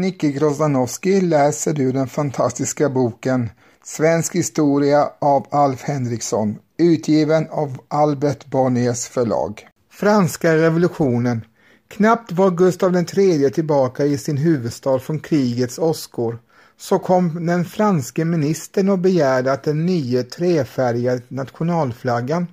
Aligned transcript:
Nicke 0.00 0.30
Grozdanowski 0.30 1.20
läser 1.20 1.72
du 1.72 1.92
den 1.92 2.08
fantastiska 2.08 2.88
boken 2.88 3.50
Svensk 3.84 4.34
historia 4.34 5.10
av 5.18 5.46
Alf 5.50 5.82
Henriksson, 5.82 6.58
utgiven 6.78 7.46
av 7.50 7.78
Albert 7.88 8.46
Bonniers 8.46 9.06
förlag. 9.06 9.68
Franska 9.92 10.56
revolutionen. 10.56 11.44
Knappt 11.88 12.32
var 12.32 12.50
Gustav 12.50 12.96
III 12.96 13.50
tillbaka 13.50 14.04
i 14.04 14.18
sin 14.18 14.36
huvudstad 14.36 14.98
från 14.98 15.18
krigets 15.18 15.78
åskor 15.78 16.38
så 16.78 16.98
kom 16.98 17.46
den 17.46 17.64
franske 17.64 18.24
ministern 18.24 18.88
och 18.88 18.98
begärde 18.98 19.52
att 19.52 19.62
den 19.62 19.86
nya 19.86 20.22
trefärgade 20.22 21.22
nationalflaggan 21.28 22.46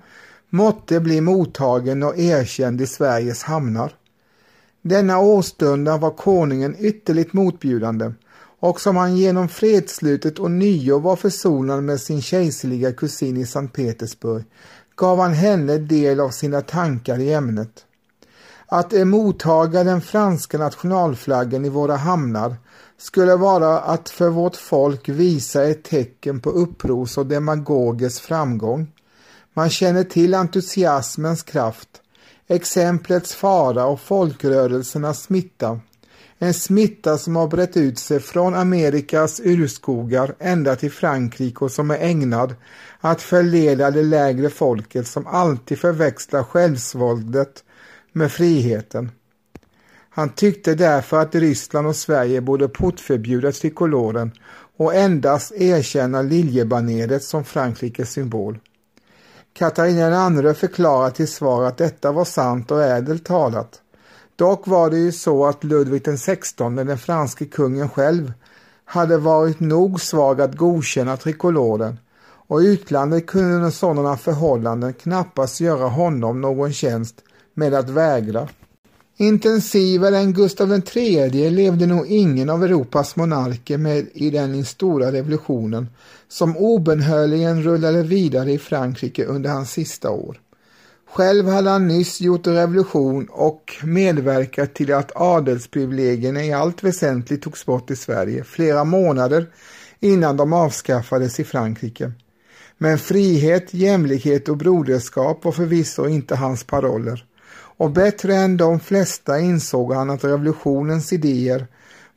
måtte 0.50 1.00
bli 1.00 1.20
mottagen 1.20 2.02
och 2.02 2.18
erkänd 2.18 2.80
i 2.80 2.86
Sveriges 2.86 3.42
hamnar. 3.42 3.92
Denna 4.86 5.18
åstundan 5.18 6.00
var 6.00 6.10
konungen 6.10 6.76
ytterligt 6.78 7.32
motbjudande 7.32 8.12
och 8.60 8.80
som 8.80 8.96
han 8.96 9.16
genom 9.16 9.48
fredsslutet 9.48 10.38
och 10.38 10.50
nio 10.50 10.98
var 10.98 11.16
försonad 11.16 11.82
med 11.82 12.00
sin 12.00 12.22
kejserliga 12.22 12.92
kusin 12.92 13.36
i 13.36 13.46
Sankt 13.46 13.76
Petersburg 13.76 14.44
gav 14.96 15.18
han 15.20 15.32
henne 15.32 15.78
del 15.78 16.20
av 16.20 16.30
sina 16.30 16.60
tankar 16.60 17.18
i 17.18 17.32
ämnet. 17.32 17.84
Att 18.66 18.92
emottaga 18.92 19.84
den 19.84 20.00
franska 20.00 20.58
nationalflaggan 20.58 21.64
i 21.64 21.68
våra 21.68 21.96
hamnar 21.96 22.56
skulle 22.98 23.36
vara 23.36 23.80
att 23.80 24.10
för 24.10 24.28
vårt 24.28 24.56
folk 24.56 25.08
visa 25.08 25.64
ett 25.64 25.84
tecken 25.84 26.40
på 26.40 26.50
upprors 26.50 27.18
och 27.18 27.26
demagogers 27.26 28.20
framgång. 28.20 28.92
Man 29.54 29.70
känner 29.70 30.04
till 30.04 30.34
entusiasmens 30.34 31.42
kraft, 31.42 31.88
exemplets 32.48 33.34
fara 33.34 33.86
och 33.86 34.00
folkrörelsernas 34.00 35.22
smitta. 35.22 35.80
En 36.38 36.54
smitta 36.54 37.18
som 37.18 37.36
har 37.36 37.48
brett 37.48 37.76
ut 37.76 37.98
sig 37.98 38.20
från 38.20 38.54
Amerikas 38.54 39.40
urskogar 39.44 40.34
ända 40.38 40.76
till 40.76 40.92
Frankrike 40.92 41.64
och 41.64 41.72
som 41.72 41.90
är 41.90 41.98
ägnad 41.98 42.54
att 43.00 43.22
förleda 43.22 43.90
det 43.90 44.02
lägre 44.02 44.50
folket 44.50 45.06
som 45.06 45.26
alltid 45.26 45.78
förväxlar 45.78 46.42
självsvåldet 46.42 47.64
med 48.12 48.32
friheten. 48.32 49.10
Han 50.10 50.28
tyckte 50.28 50.74
därför 50.74 51.20
att 51.20 51.34
Ryssland 51.34 51.86
och 51.86 51.96
Sverige 51.96 52.40
borde 52.40 52.68
portförbjuda 52.68 53.52
trikoloren 53.52 54.32
och 54.76 54.94
endast 54.94 55.52
erkänna 55.52 56.22
liljebaneret 56.22 57.22
som 57.22 57.44
Frankrikes 57.44 58.12
symbol. 58.12 58.58
Katarina 59.58 60.28
II 60.28 60.54
förklarade 60.54 61.14
till 61.14 61.28
svar 61.28 61.64
att 61.64 61.76
detta 61.76 62.12
var 62.12 62.24
sant 62.24 62.70
och 62.70 62.82
ädelt 62.82 63.24
talat. 63.24 63.80
Dock 64.36 64.66
var 64.66 64.90
det 64.90 64.98
ju 64.98 65.12
så 65.12 65.46
att 65.46 65.64
Ludvig 65.64 66.04
XVI, 66.04 66.84
den 66.84 66.98
franske 66.98 67.44
kungen 67.44 67.88
själv, 67.88 68.32
hade 68.84 69.18
varit 69.18 69.60
nog 69.60 70.00
svag 70.00 70.40
att 70.40 70.56
godkänna 70.56 71.16
trikoloren 71.16 71.98
och 72.46 72.58
utlandet 72.58 73.26
kunde 73.26 73.54
under 73.54 73.70
sådana 73.70 74.16
förhållanden 74.16 74.92
knappast 74.92 75.60
göra 75.60 75.88
honom 75.88 76.40
någon 76.40 76.72
tjänst 76.72 77.22
med 77.54 77.74
att 77.74 77.88
vägra. 77.88 78.48
Intensivare 79.16 80.18
än 80.18 80.32
Gustav 80.32 80.82
III 80.94 81.50
levde 81.50 81.86
nog 81.86 82.06
ingen 82.06 82.50
av 82.50 82.64
Europas 82.64 83.16
monarker 83.16 83.78
med 83.78 84.06
i 84.14 84.30
den 84.30 84.64
stora 84.64 85.12
revolutionen 85.12 85.88
som 86.28 86.56
obenhörligen 86.56 87.62
rullade 87.62 88.02
vidare 88.02 88.52
i 88.52 88.58
Frankrike 88.58 89.24
under 89.24 89.50
hans 89.50 89.70
sista 89.70 90.10
år. 90.10 90.40
Själv 91.10 91.48
hade 91.48 91.70
han 91.70 91.88
nyss 91.88 92.20
gjort 92.20 92.46
en 92.46 92.54
revolution 92.54 93.28
och 93.30 93.76
medverkat 93.82 94.74
till 94.74 94.92
att 94.92 95.12
adelsprivilegierna 95.16 96.44
i 96.44 96.52
allt 96.52 96.84
väsentligt 96.84 97.42
togs 97.42 97.66
bort 97.66 97.90
i 97.90 97.96
Sverige 97.96 98.44
flera 98.44 98.84
månader 98.84 99.46
innan 100.00 100.36
de 100.36 100.52
avskaffades 100.52 101.40
i 101.40 101.44
Frankrike. 101.44 102.12
Men 102.78 102.98
frihet, 102.98 103.74
jämlikhet 103.74 104.48
och 104.48 104.56
broderskap 104.56 105.44
var 105.44 105.52
förvisso 105.52 106.08
inte 106.08 106.36
hans 106.36 106.64
paroller 106.64 107.24
och 107.76 107.90
bättre 107.90 108.34
än 108.34 108.56
de 108.56 108.80
flesta 108.80 109.40
insåg 109.40 109.92
han 109.92 110.10
att 110.10 110.24
revolutionens 110.24 111.12
idéer 111.12 111.66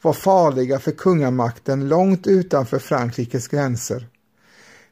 var 0.01 0.13
farliga 0.13 0.79
för 0.79 0.91
kungamakten 0.91 1.87
långt 1.87 2.27
utanför 2.27 2.79
Frankrikes 2.79 3.47
gränser. 3.47 4.07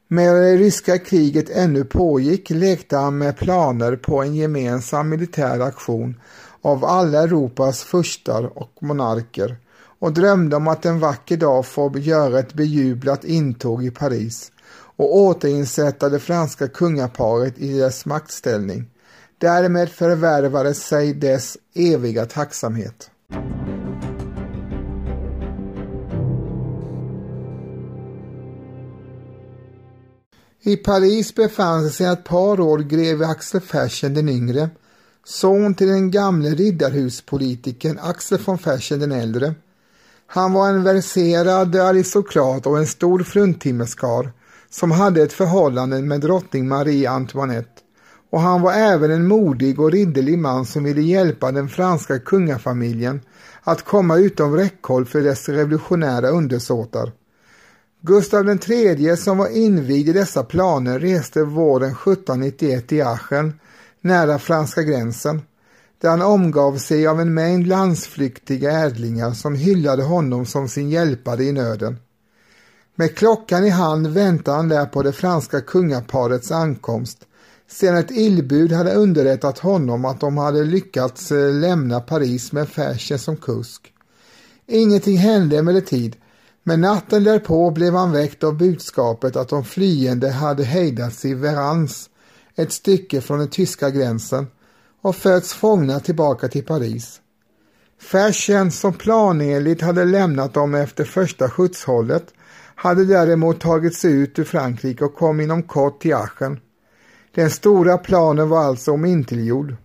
Medan 0.08 0.36
det 0.36 0.58
ryska 0.58 0.98
kriget 0.98 1.50
ännu 1.50 1.84
pågick 1.84 2.50
lekte 2.50 2.98
han 2.98 3.18
med 3.18 3.38
planer 3.38 3.96
på 3.96 4.22
en 4.22 4.36
gemensam 4.36 5.10
militär 5.10 5.60
aktion 5.60 6.20
av 6.62 6.86
alla 6.86 7.24
Europas 7.24 7.84
furstar 7.84 8.58
och 8.58 8.72
monarker 8.80 9.58
och 10.00 10.14
drömde 10.14 10.56
om 10.56 10.68
att 10.68 10.86
en 10.86 11.00
vacker 11.00 11.38
dag 11.38 11.66
få 11.66 11.98
göra 11.98 12.40
ett 12.40 12.54
bejublat 12.54 13.24
intåg 13.24 13.86
i 13.86 13.92
Paris 13.92 14.52
och 14.98 15.18
återinsätta 15.18 16.10
det 16.10 16.20
franska 16.20 16.68
kungaparet 16.68 17.58
i 17.58 17.78
dess 17.78 18.06
maktställning. 18.06 18.86
Därmed 19.46 19.90
förvärvade 19.90 20.74
sig 20.74 21.14
dess 21.14 21.58
eviga 21.74 22.26
tacksamhet. 22.26 23.10
I 30.62 30.78
Paris 30.78 31.36
befann 31.36 31.90
sig 31.90 32.06
ett 32.06 32.24
par 32.24 32.60
år 32.60 32.80
greve 32.80 33.28
Axel 33.28 33.62
Fersen 33.62 34.14
den 34.14 34.30
yngre, 34.30 34.70
son 35.26 35.74
till 35.74 35.88
den 35.88 36.12
gamle 36.12 36.50
riddarhuspolitikern 36.50 38.00
Axel 38.02 38.40
von 38.46 38.58
Fersen 38.58 39.00
den 39.00 39.12
äldre. 39.12 39.54
Han 40.28 40.54
var 40.54 40.70
en 40.70 40.84
verserad 40.84 41.76
aristokrat 41.76 42.66
och 42.66 42.78
en 42.78 42.88
stor 42.88 43.24
fruntimmerskar 43.24 44.32
som 44.70 44.92
hade 44.92 45.24
ett 45.24 45.34
förhållande 45.34 46.02
med 46.02 46.22
drottning 46.22 46.68
Marie 46.68 47.10
Antoinette 47.10 47.85
och 48.30 48.42
han 48.42 48.62
var 48.62 48.74
även 48.74 49.12
en 49.12 49.28
modig 49.28 49.80
och 49.80 49.92
ridderlig 49.92 50.38
man 50.38 50.66
som 50.66 50.84
ville 50.84 51.02
hjälpa 51.02 51.52
den 51.52 51.70
franska 51.70 52.20
kungafamiljen 52.20 53.22
att 53.64 53.86
komma 53.86 54.18
utom 54.18 54.56
räckhåll 54.56 55.06
för 55.06 55.22
dess 55.22 55.50
revolutionära 55.50 56.30
undersåtar. 56.30 57.12
Gustav 58.02 58.50
III 58.50 59.18
som 59.18 59.38
var 59.38 59.48
invigd 59.48 60.10
i 60.10 60.14
dessa 60.14 60.44
planer 60.44 61.00
reste 61.00 61.44
våren 61.44 61.92
1791 61.92 62.92
i 62.92 63.02
Aachen 63.02 63.60
nära 64.02 64.40
franska 64.40 64.82
gränsen 64.82 65.42
där 66.02 66.10
han 66.10 66.22
omgav 66.22 66.78
sig 66.78 67.08
av 67.08 67.22
en 67.22 67.34
mängd 67.34 67.68
landsflyktiga 67.68 68.72
ädlingar 68.72 69.32
som 69.32 69.56
hyllade 69.56 70.04
honom 70.04 70.46
som 70.46 70.70
sin 70.70 70.90
hjälpare 70.90 71.44
i 71.44 71.52
nöden. 71.52 71.98
Med 72.96 73.16
klockan 73.16 73.66
i 73.66 73.70
hand 73.70 74.08
väntade 74.08 74.58
han 74.58 74.70
där 74.70 74.86
på 74.86 75.04
det 75.04 75.12
franska 75.12 75.62
kungaparets 75.62 76.52
ankomst 76.52 77.26
sedan 77.68 77.98
ett 77.98 78.12
illbud 78.12 78.72
hade 78.72 78.94
underrättat 78.94 79.60
honom 79.60 80.06
att 80.06 80.20
de 80.20 80.38
hade 80.38 80.64
lyckats 80.64 81.32
eh, 81.32 81.54
lämna 81.54 82.00
Paris 82.00 82.52
med 82.52 82.70
Fersen 82.70 83.20
som 83.20 83.38
kusk. 83.38 83.94
Ingenting 84.68 85.18
hände 85.18 85.58
emellertid, 85.58 86.16
men 86.64 86.82
natten 86.82 87.24
därpå 87.24 87.72
blev 87.72 87.94
han 87.94 88.12
väckt 88.12 88.44
av 88.44 88.58
budskapet 88.58 89.36
att 89.36 89.50
de 89.50 89.64
flyende 89.64 90.32
hade 90.32 90.64
hejdats 90.64 91.26
i 91.26 91.34
Verans, 91.34 92.10
ett 92.56 92.72
stycke 92.72 93.22
från 93.22 93.40
den 93.40 93.50
tyska 93.50 93.90
gränsen, 93.90 94.48
och 95.02 95.16
förts 95.16 95.54
fångna 95.54 96.00
tillbaka 96.00 96.48
till 96.48 96.66
Paris. 96.66 97.22
Fersen, 98.02 98.72
som 98.72 98.94
planenligt 98.94 99.82
hade 99.82 100.06
lämnat 100.06 100.54
dem 100.54 100.76
efter 100.76 101.04
första 101.04 101.50
skjutshållet, 101.50 102.34
hade 102.76 103.06
däremot 103.06 103.60
tagit 103.60 103.96
sig 103.96 104.12
ut 104.12 104.40
ur 104.40 104.44
Frankrike 104.44 105.06
och 105.06 105.16
kom 105.16 105.40
inom 105.40 105.64
kort 105.64 106.02
till 106.02 106.14
Aachen. 106.14 106.60
Den 107.36 107.50
stora 107.50 107.98
planen 107.98 108.50
var 108.50 108.64
alltså 108.64 108.92
omintetgjord. 108.92 109.76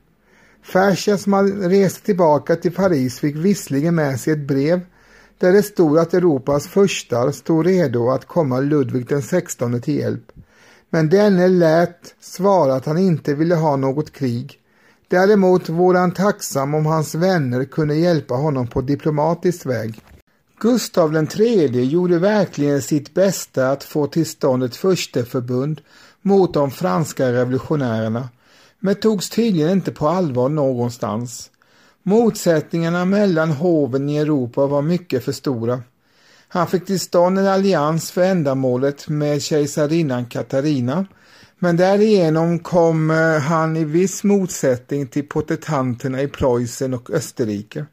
Fersen 0.63 1.19
som 1.19 1.33
hade 1.33 1.69
rest 1.69 2.05
tillbaka 2.05 2.57
till 2.57 2.75
Paris 2.75 3.19
fick 3.19 3.37
visserligen 3.37 3.95
med 3.95 4.21
sig 4.21 4.33
ett 4.33 4.47
brev 4.49 4.81
där 5.39 5.53
det 5.53 5.63
stod 5.63 5.99
att 5.99 6.15
Europas 6.15 6.67
furstar 6.67 7.31
stod 7.31 7.67
redo 7.67 8.11
att 8.11 8.27
komma 8.27 8.61
Ludvig 8.61 9.09
den 9.09 9.23
XVI 9.23 9.81
till 9.81 9.97
hjälp. 9.97 10.33
Men 10.91 11.09
denne 11.09 11.49
lät 11.49 12.15
svara 12.21 12.75
att 12.75 12.87
han 12.87 12.99
inte 12.99 13.35
ville 13.35 13.55
ha 13.55 13.77
något 13.77 14.13
krig. 14.13 14.59
Däremot 15.09 15.69
vore 15.69 15.99
han 15.99 16.15
tacksam 16.15 16.75
om 16.75 16.87
hans 16.87 17.15
vänner 17.15 17.65
kunde 17.65 17.95
hjälpa 17.95 18.35
honom 18.35 18.67
på 18.67 18.81
diplomatisk 18.81 19.67
väg. 19.67 20.01
Gustav 20.61 21.27
III 21.39 21.85
gjorde 21.85 22.19
verkligen 22.19 22.83
sitt 22.83 23.15
bästa 23.15 23.71
att 23.71 23.85
få 23.85 24.07
till 24.07 24.27
stånd 24.27 24.65
ett 24.65 24.77
fursteförbund 24.77 25.81
mot 26.23 26.55
de 26.55 26.71
franska 26.71 27.33
revolutionärerna 27.33 28.29
men 28.79 28.95
togs 28.95 29.31
tydligen 29.31 29.71
inte 29.71 29.93
på 29.93 30.09
allvar 30.09 30.49
någonstans. 30.49 31.51
Motsättningarna 32.03 33.05
mellan 33.05 33.51
hoven 33.51 34.09
i 34.09 34.17
Europa 34.17 34.67
var 34.67 34.83
mycket 34.83 35.25
för 35.25 35.33
stora. 35.33 35.83
Han 36.49 36.67
fick 36.67 36.87
till 36.87 37.01
stånd 37.01 37.39
en 37.39 37.47
allians 37.47 38.11
för 38.11 38.23
ändamålet 38.23 39.09
med 39.09 39.43
kejsarinnan 39.43 40.27
Katarina 40.27 41.07
men 41.59 41.77
därigenom 41.77 42.59
kom 42.59 43.11
eh, 43.11 43.39
han 43.39 43.77
i 43.77 43.85
viss 43.85 44.25
motsättning 44.25 45.07
till 45.07 45.29
protestanterna 45.29 46.23
i 46.23 46.29
Preussen 46.29 46.95
och 46.95 47.11
Österrike. 47.11 47.87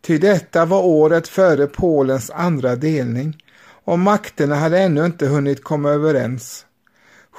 Ty 0.00 0.18
detta 0.18 0.64
var 0.64 0.82
året 0.82 1.28
före 1.28 1.66
Polens 1.66 2.30
andra 2.30 2.76
delning 2.76 3.42
och 3.84 3.98
makterna 3.98 4.54
hade 4.54 4.78
ännu 4.78 5.04
inte 5.04 5.26
hunnit 5.26 5.64
komma 5.64 5.90
överens. 5.90 6.66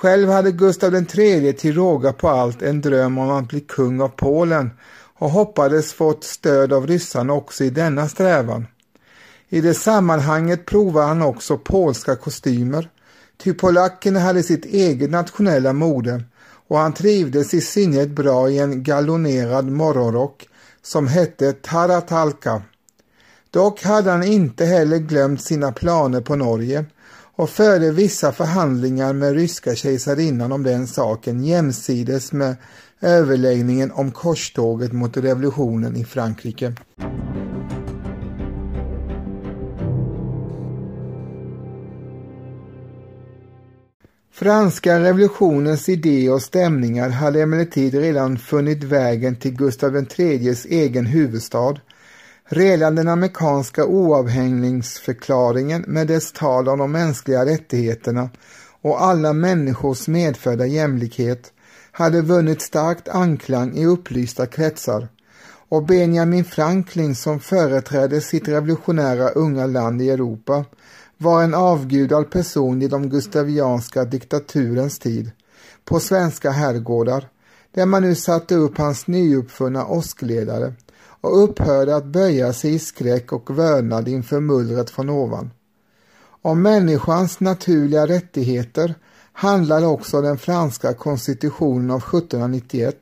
Själv 0.01 0.29
hade 0.29 0.51
Gustav 0.51 0.95
III 0.95 1.53
till 1.53 1.75
råga 1.75 2.13
på 2.13 2.29
allt 2.29 2.61
en 2.61 2.81
dröm 2.81 3.17
om 3.17 3.29
att 3.29 3.47
bli 3.47 3.59
kung 3.59 4.01
av 4.01 4.07
Polen 4.07 4.69
och 5.17 5.29
hoppades 5.29 5.93
fått 5.93 6.23
stöd 6.23 6.73
av 6.73 6.87
ryssarna 6.87 7.33
också 7.33 7.63
i 7.63 7.69
denna 7.69 8.09
strävan. 8.09 8.67
I 9.49 9.61
det 9.61 9.73
sammanhanget 9.73 10.65
provade 10.65 11.07
han 11.07 11.21
också 11.21 11.57
polska 11.57 12.15
kostymer, 12.15 12.89
ty 13.43 13.53
polackerna 13.53 14.19
hade 14.19 14.43
sitt 14.43 14.65
eget 14.65 15.11
nationella 15.11 15.73
mode 15.73 16.23
och 16.67 16.77
han 16.77 16.93
trivdes 16.93 17.53
i 17.53 17.61
synnerhet 17.61 18.09
bra 18.09 18.49
i 18.49 18.59
en 18.59 18.83
gallonerad 18.83 19.71
morgonrock 19.71 20.47
som 20.81 21.07
hette 21.07 21.53
Taratalka. 21.53 22.61
Dock 23.49 23.83
hade 23.83 24.11
han 24.11 24.23
inte 24.23 24.65
heller 24.65 24.97
glömt 24.97 25.41
sina 25.41 25.71
planer 25.71 26.21
på 26.21 26.35
Norge 26.35 26.85
och 27.35 27.49
förde 27.49 27.91
vissa 27.91 28.31
förhandlingar 28.31 29.13
med 29.13 29.33
ryska 29.33 29.75
kejsarinnan 29.75 30.51
om 30.51 30.63
den 30.63 30.87
saken 30.87 31.43
jämsides 31.43 32.31
med 32.31 32.55
överläggningen 33.01 33.91
om 33.91 34.11
korståget 34.11 34.91
mot 34.91 35.17
revolutionen 35.17 35.95
i 35.95 36.05
Frankrike. 36.05 36.73
Franska 44.33 44.99
revolutionens 44.99 45.89
idé 45.89 46.29
och 46.29 46.41
stämningar 46.41 47.09
hade 47.09 47.41
emellertid 47.41 47.93
redan 47.93 48.37
funnit 48.37 48.83
vägen 48.83 49.35
till 49.35 49.51
Gustav 49.51 50.05
IIIs 50.17 50.65
egen 50.65 51.05
huvudstad. 51.05 51.75
Redan 52.53 52.95
den 52.95 53.07
amerikanska 53.07 53.85
oavhängningsförklaringen 53.85 55.85
med 55.87 56.07
dess 56.07 56.31
tal 56.31 56.69
om 56.69 56.79
de 56.79 56.91
mänskliga 56.91 57.45
rättigheterna 57.45 58.29
och 58.81 59.03
alla 59.03 59.33
människors 59.33 60.07
medfödda 60.07 60.65
jämlikhet 60.65 61.53
hade 61.91 62.21
vunnit 62.21 62.61
starkt 62.61 63.09
anklang 63.09 63.77
i 63.77 63.85
upplysta 63.85 64.45
kretsar. 64.45 65.07
Och 65.69 65.85
Benjamin 65.85 66.45
Franklin 66.45 67.15
som 67.15 67.39
företrädde 67.39 68.21
sitt 68.21 68.47
revolutionära 68.47 69.29
unga 69.29 69.65
land 69.65 70.01
i 70.01 70.09
Europa 70.09 70.65
var 71.17 71.43
en 71.43 71.53
avgudad 71.53 72.31
person 72.31 72.81
i 72.81 72.87
de 72.87 73.09
gustavianska 73.09 74.05
diktaturens 74.05 74.99
tid 74.99 75.31
på 75.85 75.99
svenska 75.99 76.51
herrgårdar 76.51 77.27
där 77.73 77.85
man 77.85 78.01
nu 78.01 78.15
satte 78.15 78.55
upp 78.55 78.77
hans 78.77 79.07
nyuppfunna 79.07 79.85
åskledare 79.85 80.73
och 81.21 81.43
upphörde 81.43 81.95
att 81.95 82.05
böja 82.05 82.53
sig 82.53 82.73
i 82.73 82.79
skräck 82.79 83.31
och 83.33 83.57
vördnad 83.57 84.07
inför 84.07 84.39
mullret 84.39 84.89
från 84.89 85.09
ovan. 85.09 85.51
Om 86.41 86.61
människans 86.61 87.39
naturliga 87.39 88.07
rättigheter 88.07 88.95
handlar 89.33 89.85
också 89.85 90.21
den 90.21 90.37
franska 90.37 90.93
konstitutionen 90.93 91.91
av 91.91 91.99
1791 91.99 92.97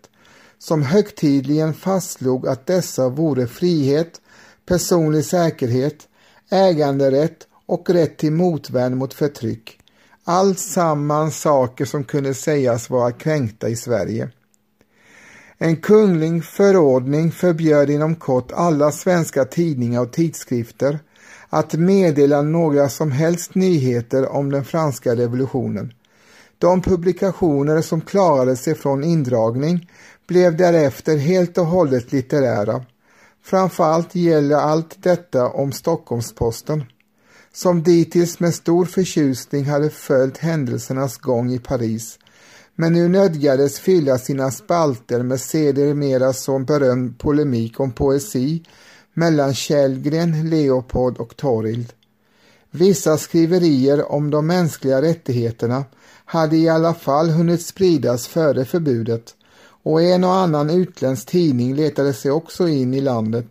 som 0.59 0.83
högtidligen 0.83 1.73
fastslog 1.73 2.47
att 2.47 2.65
dessa 2.65 3.09
vore 3.09 3.47
frihet, 3.47 4.21
personlig 4.65 5.25
säkerhet, 5.25 6.07
äganderätt 6.49 7.47
och 7.65 7.89
rätt 7.89 8.17
till 8.17 8.31
motvärn 8.31 8.97
mot 8.97 9.13
förtryck. 9.13 9.79
Allt 10.23 10.59
samman 10.59 11.31
saker 11.31 11.85
som 11.85 12.03
kunde 12.03 12.33
sägas 12.33 12.89
vara 12.89 13.11
kränkta 13.11 13.69
i 13.69 13.75
Sverige. 13.75 14.29
En 15.61 15.75
kunglig 15.75 16.45
förordning 16.45 17.31
förbjöd 17.31 17.89
inom 17.89 18.15
kort 18.15 18.51
alla 18.51 18.91
svenska 18.91 19.45
tidningar 19.45 20.01
och 20.01 20.13
tidskrifter 20.13 20.99
att 21.49 21.73
meddela 21.73 22.41
några 22.41 22.89
som 22.89 23.11
helst 23.11 23.55
nyheter 23.55 24.29
om 24.29 24.51
den 24.51 24.65
franska 24.65 25.15
revolutionen. 25.15 25.93
De 26.57 26.81
publikationer 26.81 27.81
som 27.81 28.01
klarade 28.01 28.55
sig 28.55 28.75
från 28.75 29.03
indragning 29.03 29.89
blev 30.27 30.57
därefter 30.57 31.17
helt 31.17 31.57
och 31.57 31.65
hållet 31.65 32.11
litterära. 32.11 32.85
Framförallt 33.43 34.15
gäller 34.15 34.55
allt 34.55 35.03
detta 35.03 35.47
om 35.47 35.71
Stockholms-Posten 35.71 36.83
som 37.53 37.83
dittills 37.83 38.39
med 38.39 38.53
stor 38.53 38.85
förtjusning 38.85 39.65
hade 39.65 39.89
följt 39.89 40.37
händelsernas 40.37 41.17
gång 41.17 41.51
i 41.51 41.59
Paris, 41.59 42.19
men 42.81 42.93
nu 42.93 43.07
nödgades 43.07 43.79
fylla 43.79 44.17
sina 44.17 44.51
spalter 44.51 45.23
med 45.23 45.39
sedermera 45.39 46.33
så 46.33 46.59
berömd 46.59 47.19
polemik 47.19 47.79
om 47.79 47.91
poesi 47.91 48.63
mellan 49.13 49.53
Källgren, 49.53 50.49
Leopold 50.49 51.17
och 51.17 51.37
Torild. 51.37 51.93
Vissa 52.71 53.17
skriverier 53.17 54.11
om 54.11 54.31
de 54.31 54.47
mänskliga 54.47 55.01
rättigheterna 55.01 55.85
hade 56.25 56.57
i 56.57 56.69
alla 56.69 56.93
fall 56.93 57.29
hunnit 57.29 57.65
spridas 57.65 58.27
före 58.27 58.65
förbudet 58.65 59.35
och 59.83 60.01
en 60.01 60.23
och 60.23 60.35
annan 60.35 60.69
utländsk 60.69 61.27
tidning 61.27 61.75
letade 61.75 62.13
sig 62.13 62.31
också 62.31 62.67
in 62.67 62.93
i 62.93 63.01
landet 63.01 63.47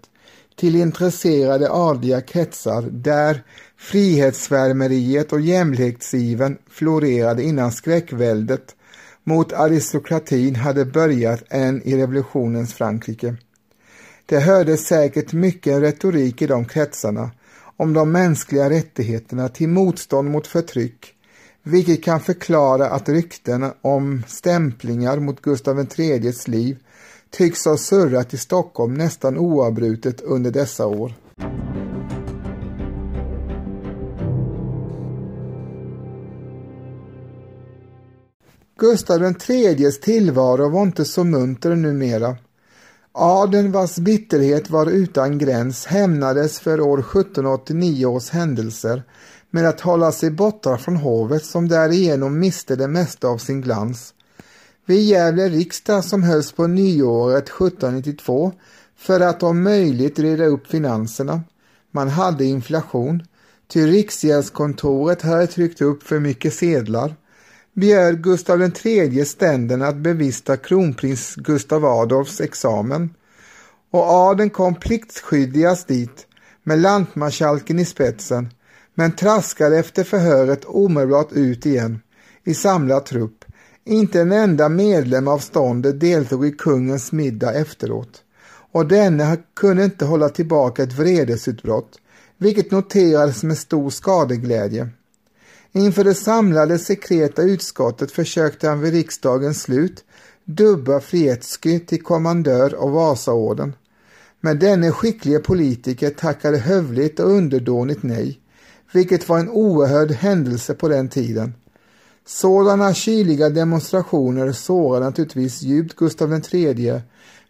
till 0.56 0.76
intresserade 0.76 1.70
adliga 1.70 2.20
kretsar 2.20 2.82
där 2.82 3.42
frihetsvärmeriet 3.76 5.32
och 5.32 5.40
jämlikhetsiven 5.40 6.58
florerade 6.70 7.42
innan 7.42 7.72
skräckväldet 7.72 8.74
mot 9.28 9.52
aristokratin 9.52 10.56
hade 10.56 10.84
börjat 10.84 11.42
än 11.50 11.82
i 11.82 11.96
revolutionens 11.96 12.74
Frankrike. 12.74 13.36
Det 14.26 14.40
hördes 14.40 14.86
säkert 14.86 15.32
mycket 15.32 15.82
retorik 15.82 16.42
i 16.42 16.46
de 16.46 16.64
kretsarna 16.64 17.30
om 17.76 17.92
de 17.92 18.12
mänskliga 18.12 18.70
rättigheterna 18.70 19.48
till 19.48 19.68
motstånd 19.68 20.30
mot 20.30 20.46
förtryck, 20.46 21.14
vilket 21.62 22.04
kan 22.04 22.20
förklara 22.20 22.90
att 22.90 23.08
rykten 23.08 23.72
om 23.82 24.22
stämplingar 24.26 25.18
mot 25.18 25.42
Gustav 25.42 25.86
IIIs 25.98 26.48
liv 26.48 26.78
tycks 27.30 27.64
ha 27.64 27.76
surrat 27.76 28.34
i 28.34 28.36
Stockholm 28.36 28.94
nästan 28.94 29.38
oavbrutet 29.38 30.20
under 30.20 30.50
dessa 30.50 30.86
år. 30.86 31.12
Gustav 38.80 39.34
IIIs 39.48 40.00
tillvaro 40.00 40.68
var 40.68 40.82
inte 40.82 41.04
så 41.04 41.24
munter 41.24 41.76
numera. 41.76 42.36
Adeln 43.12 43.72
vars 43.72 43.96
bitterhet 43.96 44.70
var 44.70 44.86
utan 44.86 45.38
gräns 45.38 45.86
hämnades 45.86 46.60
för 46.60 46.80
år 46.80 46.98
1789 46.98 48.06
års 48.06 48.30
händelser 48.30 49.02
med 49.50 49.68
att 49.68 49.80
hålla 49.80 50.12
sig 50.12 50.30
borta 50.30 50.78
från 50.78 50.96
hovet 50.96 51.44
som 51.44 51.68
därigenom 51.68 52.40
miste 52.40 52.76
det 52.76 52.88
mesta 52.88 53.28
av 53.28 53.38
sin 53.38 53.60
glans. 53.60 54.14
Vid 54.86 55.02
Gävle 55.02 55.48
riksdag 55.48 56.04
som 56.04 56.22
hölls 56.22 56.52
på 56.52 56.66
nyåret 56.66 57.48
1792 57.48 58.52
för 58.96 59.20
att 59.20 59.42
om 59.42 59.62
möjligt 59.62 60.18
reda 60.18 60.44
upp 60.44 60.66
finanserna. 60.66 61.40
Man 61.90 62.08
hade 62.08 62.44
inflation, 62.44 63.22
ty 63.68 63.86
Riksgäldskontoret 63.86 65.22
hade 65.22 65.46
tryckt 65.46 65.80
upp 65.80 66.02
för 66.02 66.20
mycket 66.20 66.54
sedlar 66.54 67.14
bjöd 67.78 68.22
Gustav 68.22 68.62
III 68.84 69.24
ständen 69.24 69.82
att 69.82 69.96
bevista 69.96 70.56
kronprins 70.56 71.34
Gustav 71.34 71.84
Adolfs 71.84 72.40
examen 72.40 73.10
och 73.90 74.10
adeln 74.10 74.50
kom 74.50 74.74
pliktskyldigast 74.74 75.88
dit 75.88 76.26
med 76.62 76.78
lantmarskalken 76.78 77.78
i 77.78 77.84
spetsen 77.84 78.48
men 78.94 79.12
traskade 79.12 79.78
efter 79.78 80.04
förhöret 80.04 80.64
omedelbart 80.64 81.32
ut 81.32 81.66
igen 81.66 82.00
i 82.44 82.54
samlad 82.54 83.04
trupp. 83.04 83.44
Inte 83.84 84.20
en 84.20 84.32
enda 84.32 84.68
medlem 84.68 85.28
av 85.28 85.38
ståndet 85.38 86.00
deltog 86.00 86.46
i 86.46 86.52
kungens 86.52 87.12
middag 87.12 87.54
efteråt 87.54 88.22
och 88.72 88.86
denne 88.88 89.36
kunde 89.56 89.84
inte 89.84 90.04
hålla 90.04 90.28
tillbaka 90.28 90.82
ett 90.82 90.92
vredesutbrott 90.98 91.98
vilket 92.38 92.70
noterades 92.70 93.42
med 93.42 93.58
stor 93.58 93.90
skadeglädje. 93.90 94.88
Inför 95.72 96.04
det 96.04 96.14
samlade 96.14 96.78
sekreta 96.78 97.42
utskottet 97.42 98.12
försökte 98.12 98.68
han 98.68 98.80
vid 98.80 98.92
riksdagens 98.92 99.62
slut 99.62 100.04
dubba 100.44 101.00
Frietsky 101.00 101.78
till 101.78 102.02
kommandör 102.02 102.74
av 102.74 102.90
Vasaorden. 102.90 103.74
Men 104.40 104.58
denne 104.58 104.92
skicklige 104.92 105.38
politiker 105.38 106.10
tackade 106.10 106.58
hövligt 106.58 107.20
och 107.20 107.30
underdånigt 107.30 108.02
nej, 108.02 108.40
vilket 108.92 109.28
var 109.28 109.38
en 109.38 109.50
oerhörd 109.50 110.10
händelse 110.10 110.74
på 110.74 110.88
den 110.88 111.08
tiden. 111.08 111.54
Sådana 112.26 112.94
kyliga 112.94 113.48
demonstrationer 113.50 114.52
sårade 114.52 115.04
naturligtvis 115.04 115.62
djupt 115.62 115.96
Gustav 115.96 116.40
III 116.52 117.00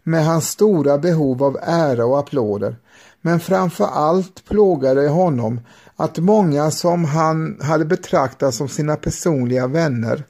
med 0.03 0.25
hans 0.25 0.49
stora 0.49 0.97
behov 0.97 1.43
av 1.43 1.57
ära 1.61 2.05
och 2.05 2.19
applåder, 2.19 2.75
men 3.21 3.39
framför 3.39 3.85
allt 3.85 4.45
plågade 4.45 5.07
honom 5.07 5.59
att 5.99 6.17
många 6.17 6.71
som 6.71 7.05
han 7.05 7.59
hade 7.61 7.85
betraktat 7.85 8.53
som 8.53 8.67
sina 8.67 8.95
personliga 8.95 9.67
vänner 9.67 10.23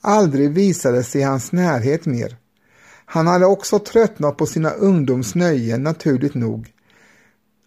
aldrig 0.00 0.50
visade 0.50 1.02
sig 1.02 1.20
i 1.20 1.24
hans 1.24 1.52
närhet 1.52 2.06
mer. 2.06 2.36
Han 3.06 3.26
hade 3.26 3.46
också 3.46 3.78
tröttnat 3.78 4.36
på 4.36 4.46
sina 4.46 4.70
ungdomsnöjen 4.70 5.82
naturligt 5.82 6.34
nog. 6.34 6.72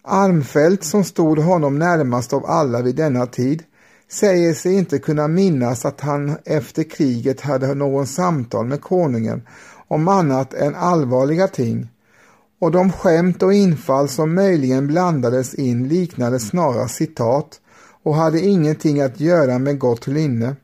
Armfelt, 0.04 0.84
som 0.84 1.04
stod 1.04 1.38
honom 1.38 1.78
närmast 1.78 2.32
av 2.32 2.46
alla 2.46 2.82
vid 2.82 2.96
denna 2.96 3.26
tid, 3.26 3.62
säger 4.10 4.54
sig 4.54 4.74
inte 4.74 4.98
kunna 4.98 5.28
minnas 5.28 5.84
att 5.84 6.00
han 6.00 6.36
efter 6.44 6.82
kriget 6.82 7.40
hade 7.40 7.74
någon 7.74 8.06
samtal 8.06 8.66
med 8.66 8.80
konungen 8.80 9.42
om 9.88 10.08
annat 10.08 10.54
än 10.54 10.74
allvarliga 10.74 11.48
ting 11.48 11.88
och 12.60 12.70
de 12.70 12.92
skämt 12.92 13.42
och 13.42 13.52
infall 13.52 14.08
som 14.08 14.34
möjligen 14.34 14.86
blandades 14.86 15.54
in 15.54 15.88
liknade 15.88 16.40
snarast 16.40 16.94
citat 16.94 17.60
och 18.02 18.14
hade 18.14 18.40
ingenting 18.40 19.00
att 19.00 19.20
göra 19.20 19.58
med 19.58 19.78
gott 19.78 20.06
lynne. 20.06 20.56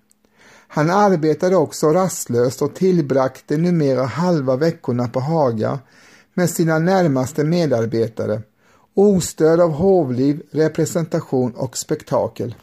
Han 0.69 0.91
arbetade 0.91 1.57
också 1.57 1.93
rastlöst 1.93 2.63
och 2.63 2.75
tillbragte 2.75 3.57
numera 3.57 4.05
halva 4.05 4.57
veckorna 4.57 5.09
på 5.09 5.21
Haga 5.21 5.79
med 6.35 6.51
sina 6.51 6.79
närmaste 6.79 7.45
medarbetare, 7.45 8.43
ostörd 8.95 9.61
av 9.61 9.71
hovliv, 9.71 10.43
representation 10.51 11.53
och 11.53 11.77
spektakel. 11.77 12.55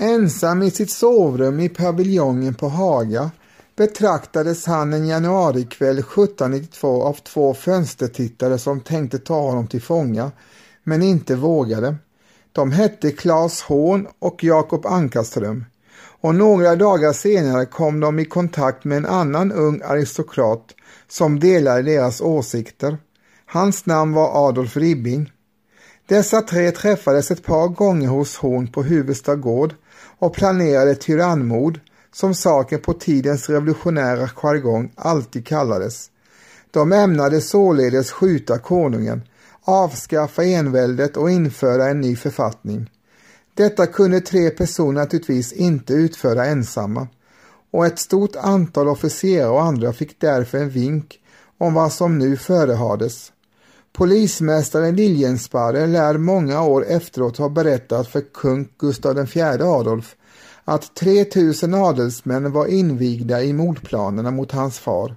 Ensam 0.00 0.62
i 0.62 0.70
sitt 0.70 0.90
sovrum 0.90 1.60
i 1.60 1.68
paviljongen 1.68 2.54
på 2.54 2.68
Haga 2.68 3.30
betraktades 3.76 4.66
han 4.66 4.92
en 4.92 5.06
januarikväll 5.06 5.98
1792 5.98 7.02
av 7.02 7.12
två 7.12 7.54
fönstertittare 7.54 8.58
som 8.58 8.80
tänkte 8.80 9.18
ta 9.18 9.40
honom 9.40 9.66
till 9.66 9.82
fånga, 9.82 10.30
men 10.84 11.02
inte 11.02 11.34
vågade. 11.34 11.96
De 12.52 12.72
hette 12.72 13.10
Claes 13.10 13.62
Horn 13.62 14.06
och 14.18 14.44
Jakob 14.44 14.86
Ankarström 14.86 15.64
och 16.20 16.34
några 16.34 16.76
dagar 16.76 17.12
senare 17.12 17.66
kom 17.66 18.00
de 18.00 18.18
i 18.18 18.24
kontakt 18.24 18.84
med 18.84 18.98
en 18.98 19.06
annan 19.06 19.52
ung 19.52 19.82
aristokrat 19.84 20.74
som 21.08 21.40
delade 21.40 21.82
deras 21.82 22.20
åsikter. 22.20 22.98
Hans 23.46 23.86
namn 23.86 24.12
var 24.12 24.48
Adolf 24.48 24.76
Ribbing. 24.76 25.32
Dessa 26.06 26.42
tre 26.42 26.70
träffades 26.70 27.30
ett 27.30 27.44
par 27.44 27.68
gånger 27.68 28.08
hos 28.08 28.36
Horn 28.36 28.72
på 28.72 28.82
Huvudsta 28.82 29.36
gård 29.36 29.74
och 30.18 30.34
planerade 30.34 30.94
tyrannmord 30.94 31.80
som 32.12 32.34
saken 32.34 32.80
på 32.80 32.92
tidens 32.92 33.48
revolutionära 33.48 34.28
jargong 34.28 34.92
alltid 34.94 35.46
kallades. 35.46 36.10
De 36.70 36.92
ämnade 36.92 37.40
således 37.40 38.10
skjuta 38.10 38.58
konungen, 38.58 39.22
avskaffa 39.62 40.44
enväldet 40.44 41.16
och 41.16 41.30
införa 41.30 41.88
en 41.88 42.00
ny 42.00 42.16
författning. 42.16 42.90
Detta 43.54 43.86
kunde 43.86 44.20
tre 44.20 44.50
personer 44.50 45.00
naturligtvis 45.00 45.52
inte 45.52 45.92
utföra 45.92 46.46
ensamma 46.46 47.08
och 47.70 47.86
ett 47.86 47.98
stort 47.98 48.36
antal 48.36 48.88
officerare 48.88 49.48
och 49.48 49.62
andra 49.62 49.92
fick 49.92 50.20
därför 50.20 50.58
en 50.58 50.70
vink 50.70 51.20
om 51.58 51.74
vad 51.74 51.92
som 51.92 52.18
nu 52.18 52.36
förehades. 52.36 53.32
Polismästaren 53.98 54.96
Liljensparre 54.96 55.86
lär 55.86 56.18
många 56.18 56.62
år 56.62 56.84
efteråt 56.88 57.36
ha 57.36 57.48
berättat 57.48 58.08
för 58.08 58.20
kung 58.20 58.68
Gustav 58.78 59.18
IV 59.18 59.62
Adolf 59.62 60.16
att 60.64 60.94
3000 60.94 61.74
adelsmän 61.74 62.52
var 62.52 62.66
invigda 62.66 63.42
i 63.42 63.52
mordplanerna 63.52 64.30
mot 64.30 64.52
hans 64.52 64.78
far 64.78 65.16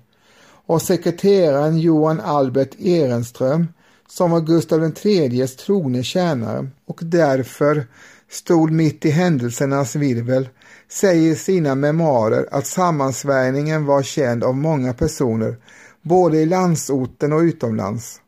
och 0.66 0.82
sekreteraren 0.82 1.80
Johan 1.80 2.20
Albert 2.20 2.76
Ehrenström 2.80 3.68
som 4.08 4.32
var 4.32 4.42
Gustav 4.42 4.94
IIIs 5.04 5.56
trogne 5.56 6.04
tjänare 6.04 6.68
och 6.88 7.00
därför 7.02 7.88
stod 8.32 8.72
mitt 8.72 9.06
i 9.06 9.10
händelsernas 9.10 9.96
virvel 9.96 10.50
säger 10.92 11.32
i 11.32 11.36
sina 11.36 11.76
memoarer 11.76 12.48
att 12.52 12.68
sammansvärjningen 12.68 13.86
var 13.86 14.04
känd 14.04 14.44
av 14.44 14.56
många 14.56 14.94
personer 14.94 15.58
både 16.02 16.38
i 16.38 16.46
landsorten 16.46 17.34
och 17.34 17.40
utomlands. 17.40 18.21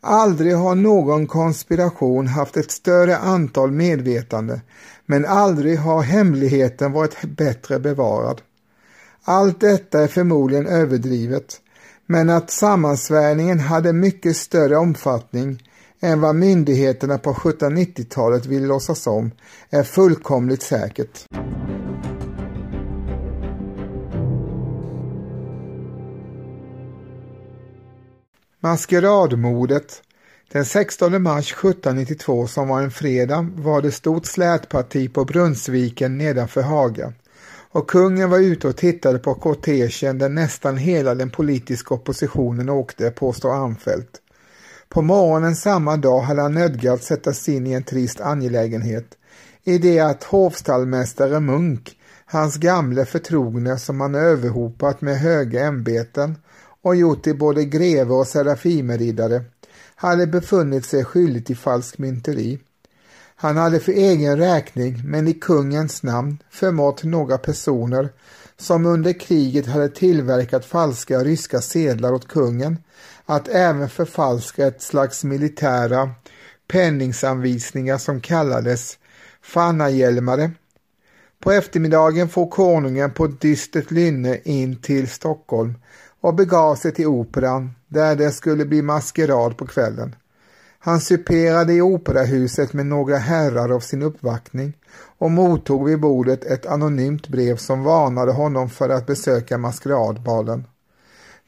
Aldrig 0.00 0.54
har 0.56 0.74
någon 0.74 1.26
konspiration 1.26 2.26
haft 2.26 2.56
ett 2.56 2.70
större 2.70 3.16
antal 3.16 3.70
medvetande, 3.70 4.60
men 5.06 5.24
aldrig 5.24 5.78
har 5.78 6.02
hemligheten 6.02 6.92
varit 6.92 7.22
bättre 7.22 7.78
bevarad. 7.78 8.42
Allt 9.24 9.60
detta 9.60 10.02
är 10.02 10.06
förmodligen 10.06 10.66
överdrivet, 10.66 11.60
men 12.06 12.30
att 12.30 12.50
sammansvärjningen 12.50 13.60
hade 13.60 13.92
mycket 13.92 14.36
större 14.36 14.76
omfattning 14.76 15.62
än 16.00 16.20
vad 16.20 16.34
myndigheterna 16.34 17.18
på 17.18 17.32
1790-talet 17.32 18.46
ville 18.46 18.66
låtsas 18.66 19.06
om 19.06 19.30
är 19.70 19.82
fullkomligt 19.82 20.62
säkert. 20.62 21.26
Maskeradmordet 28.66 30.02
den 30.52 30.64
16 30.64 31.22
mars 31.22 31.52
1792 31.52 32.46
som 32.46 32.68
var 32.68 32.82
en 32.82 32.90
fredag 32.90 33.48
var 33.56 33.82
det 33.82 33.92
stort 33.92 34.26
slätparti 34.26 35.12
på 35.12 35.24
Brunnsviken 35.24 36.18
nedanför 36.18 36.62
Haga. 36.62 37.12
Och 37.70 37.90
kungen 37.90 38.30
var 38.30 38.38
ute 38.38 38.68
och 38.68 38.76
tittade 38.76 39.18
på 39.18 39.34
kortegen 39.34 40.18
där 40.18 40.28
nästan 40.28 40.76
hela 40.76 41.14
den 41.14 41.30
politiska 41.30 41.94
oppositionen 41.94 42.68
åkte, 42.68 43.10
påstår 43.10 43.64
Armfelt. 43.64 44.20
På 44.88 45.02
morgonen 45.02 45.56
samma 45.56 45.96
dag 45.96 46.20
hade 46.20 46.42
han 46.42 46.54
nödgats 46.54 47.06
sätta 47.06 47.32
sig 47.32 47.54
in 47.54 47.66
i 47.66 47.72
en 47.72 47.82
trist 47.82 48.20
angelägenhet. 48.20 49.06
I 49.64 49.78
det 49.78 50.00
att 50.00 50.24
hovstallmästare 50.24 51.40
Munk, 51.40 51.96
hans 52.24 52.56
gamle 52.56 53.04
förtrogne 53.04 53.78
som 53.78 54.00
han 54.00 54.14
överhopat 54.14 55.00
med 55.00 55.18
höga 55.18 55.66
ämbeten 55.66 56.36
och 56.86 56.96
gjort 56.96 57.22
till 57.22 57.38
både 57.38 57.64
greve 57.64 58.14
och 58.14 58.26
serafimeriddare, 58.26 59.44
hade 59.94 60.26
befunnit 60.26 60.86
sig 60.86 61.04
skyldig 61.04 61.46
till 61.46 61.56
falsk 61.56 61.98
mynteri. 61.98 62.58
Han 63.36 63.56
hade 63.56 63.80
för 63.80 63.92
egen 63.92 64.38
räkning, 64.38 65.02
men 65.04 65.28
i 65.28 65.32
kungens 65.34 66.02
namn, 66.02 66.38
förmått 66.50 67.04
några 67.04 67.38
personer 67.38 68.08
som 68.56 68.86
under 68.86 69.12
kriget 69.12 69.66
hade 69.66 69.88
tillverkat 69.88 70.64
falska 70.64 71.18
ryska 71.18 71.60
sedlar 71.60 72.12
åt 72.12 72.28
kungen 72.28 72.78
att 73.24 73.48
även 73.48 73.88
förfalska 73.88 74.66
ett 74.66 74.82
slags 74.82 75.24
militära 75.24 76.10
penningsanvisningar 76.68 77.98
som 77.98 78.20
kallades 78.20 78.98
fannahjälmare. 79.42 80.50
På 81.40 81.52
eftermiddagen 81.52 82.28
får 82.28 82.50
konungen 82.50 83.10
på 83.10 83.26
dystert 83.26 83.90
lynne 83.90 84.38
in 84.44 84.76
till 84.76 85.08
Stockholm 85.08 85.74
och 86.26 86.34
begav 86.34 86.74
sig 86.74 86.92
till 86.92 87.06
operan 87.06 87.70
där 87.88 88.16
det 88.16 88.30
skulle 88.30 88.64
bli 88.64 88.82
maskerad 88.82 89.56
på 89.56 89.66
kvällen. 89.66 90.14
Han 90.78 91.00
superade 91.00 91.72
i 91.72 91.82
operahuset 91.82 92.72
med 92.72 92.86
några 92.86 93.16
herrar 93.16 93.74
av 93.74 93.80
sin 93.80 94.02
uppvaktning 94.02 94.76
och 95.18 95.30
mottog 95.30 95.88
vid 95.88 96.00
bordet 96.00 96.44
ett 96.44 96.66
anonymt 96.66 97.28
brev 97.28 97.56
som 97.56 97.82
varnade 97.82 98.32
honom 98.32 98.70
för 98.70 98.88
att 98.88 99.06
besöka 99.06 99.58
maskeradbalen. 99.58 100.64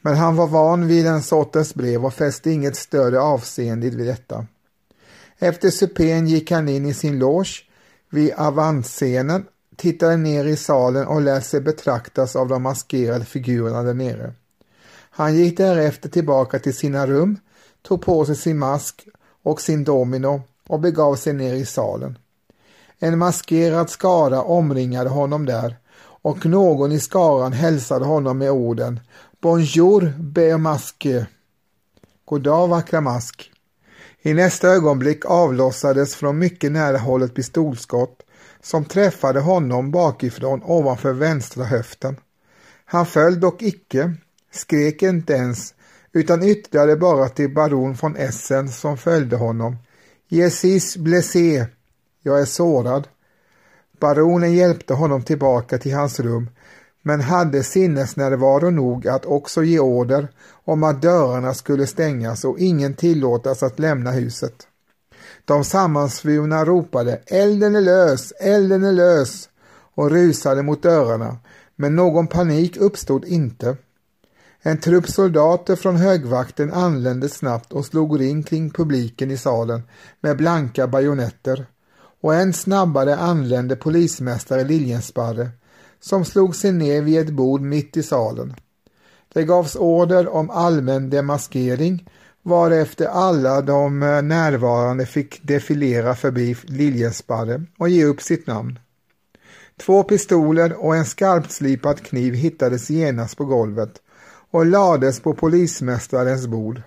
Men 0.01 0.15
han 0.15 0.35
var 0.35 0.47
van 0.47 0.87
vid 0.87 1.05
den 1.05 1.23
sortens 1.23 1.75
brev 1.75 2.05
och 2.05 2.13
fäste 2.13 2.51
inget 2.51 2.75
större 2.75 3.19
avseende 3.19 3.89
vid 3.89 4.07
detta. 4.07 4.45
Efter 5.39 5.69
supén 5.69 6.27
gick 6.27 6.51
han 6.51 6.69
in 6.69 6.85
i 6.85 6.93
sin 6.93 7.19
loge 7.19 7.63
vid 8.09 8.33
avantscenen, 8.33 9.45
tittade 9.77 10.17
ner 10.17 10.45
i 10.45 10.55
salen 10.55 11.07
och 11.07 11.21
lät 11.21 11.45
sig 11.45 11.61
betraktas 11.61 12.35
av 12.35 12.47
de 12.47 12.63
maskerade 12.63 13.25
figurerna 13.25 13.83
där 13.83 13.93
nere. 13.93 14.33
Han 15.19 15.35
gick 15.35 15.57
därefter 15.57 16.09
tillbaka 16.09 16.59
till 16.59 16.75
sina 16.75 17.07
rum, 17.07 17.39
tog 17.81 18.01
på 18.01 18.25
sig 18.25 18.35
sin 18.35 18.57
mask 18.57 19.07
och 19.43 19.61
sin 19.61 19.83
domino 19.83 20.41
och 20.67 20.79
begav 20.79 21.15
sig 21.15 21.33
ner 21.33 21.53
i 21.53 21.65
salen. 21.65 22.17
En 22.99 23.17
maskerad 23.17 23.89
skara 23.89 24.41
omringade 24.41 25.09
honom 25.09 25.45
där 25.45 25.77
och 26.21 26.45
någon 26.45 26.91
i 26.91 26.99
skaran 26.99 27.53
hälsade 27.53 28.05
honom 28.05 28.37
med 28.37 28.51
orden 28.51 28.99
Bonjour, 29.41 30.13
beau 30.19 30.57
masque. 30.57 31.27
Goddag, 32.25 32.67
vackra 32.67 33.01
mask. 33.01 33.51
I 34.21 34.33
nästa 34.33 34.67
ögonblick 34.67 35.25
avlossades 35.25 36.15
från 36.15 36.37
mycket 36.37 36.71
nära 36.71 36.97
håll 36.97 37.23
ett 37.23 37.35
pistolskott 37.35 38.21
som 38.61 38.85
träffade 38.85 39.39
honom 39.39 39.91
bakifrån 39.91 40.61
ovanför 40.63 41.13
vänstra 41.13 41.63
höften. 41.63 42.15
Han 42.85 43.05
föll 43.05 43.39
dock 43.39 43.61
icke, 43.61 44.15
skrek 44.51 45.03
inte 45.03 45.33
ens, 45.33 45.73
utan 46.13 46.43
yttrade 46.43 46.95
bara 46.95 47.29
till 47.29 47.53
baron 47.53 47.93
von 48.01 48.15
Essen 48.15 48.69
som 48.69 48.97
följde 48.97 49.35
honom. 49.35 49.77
Jesus 50.27 50.97
blessé, 50.97 51.65
jag 52.23 52.41
är 52.41 52.45
sårad. 52.45 53.07
Baronen 53.99 54.53
hjälpte 54.53 54.93
honom 54.93 55.23
tillbaka 55.23 55.77
till 55.77 55.93
hans 55.93 56.19
rum 56.19 56.49
men 57.01 57.21
hade 57.21 57.63
sinnesnärvaro 57.63 58.69
nog 58.69 59.07
att 59.07 59.25
också 59.25 59.63
ge 59.63 59.79
order 59.79 60.27
om 60.65 60.83
att 60.83 61.01
dörrarna 61.01 61.53
skulle 61.53 61.87
stängas 61.87 62.45
och 62.45 62.59
ingen 62.59 62.93
tillåtas 62.93 63.63
att 63.63 63.79
lämna 63.79 64.11
huset. 64.11 64.67
De 65.45 65.63
sammansvurna 65.63 66.65
ropade 66.65 67.21
”Elden 67.25 67.75
är 67.75 67.81
lös! 67.81 68.31
Elden 68.31 68.83
är 68.83 68.91
lös!” 68.91 69.49
och 69.95 70.11
rusade 70.11 70.63
mot 70.63 70.83
dörrarna, 70.83 71.37
men 71.75 71.95
någon 71.95 72.27
panik 72.27 72.77
uppstod 72.77 73.25
inte. 73.25 73.77
En 74.61 74.79
trupp 74.79 75.09
soldater 75.09 75.75
från 75.75 75.95
högvakten 75.95 76.73
anlände 76.73 77.29
snabbt 77.29 77.73
och 77.73 77.85
slog 77.85 78.19
ring 78.19 78.43
kring 78.43 78.69
publiken 78.69 79.31
i 79.31 79.37
salen 79.37 79.81
med 80.21 80.37
blanka 80.37 80.87
bajonetter 80.87 81.65
och 82.21 82.35
än 82.35 82.53
snabbare 82.53 83.15
anlände 83.15 83.75
polismästare 83.75 84.63
Liljensparre 84.63 85.49
som 85.99 86.25
slog 86.25 86.55
sig 86.55 86.71
ner 86.71 87.01
vid 87.01 87.19
ett 87.19 87.29
bord 87.33 87.61
mitt 87.61 87.97
i 87.97 88.03
salen. 88.03 88.55
Det 89.33 89.43
gavs 89.43 89.75
order 89.75 90.27
om 90.27 90.49
allmän 90.49 91.09
demaskering 91.09 92.09
varefter 92.43 93.05
alla 93.05 93.61
de 93.61 94.03
eh, 94.03 94.21
närvarande 94.21 95.05
fick 95.05 95.47
defilera 95.47 96.15
förbi 96.15 96.55
Liljensparre 96.63 97.63
och 97.77 97.89
ge 97.89 98.05
upp 98.05 98.21
sitt 98.21 98.47
namn. 98.47 98.79
Två 99.77 100.03
pistoler 100.03 100.73
och 100.73 100.95
en 100.95 101.05
skarpslipad 101.05 102.01
kniv 102.01 102.33
hittades 102.33 102.89
genast 102.89 103.37
på 103.37 103.45
golvet 103.45 104.01
och 104.51 104.65
lades 104.65 105.19
på 105.19 105.33
polismästarens 105.33 106.47
bord. 106.47 106.81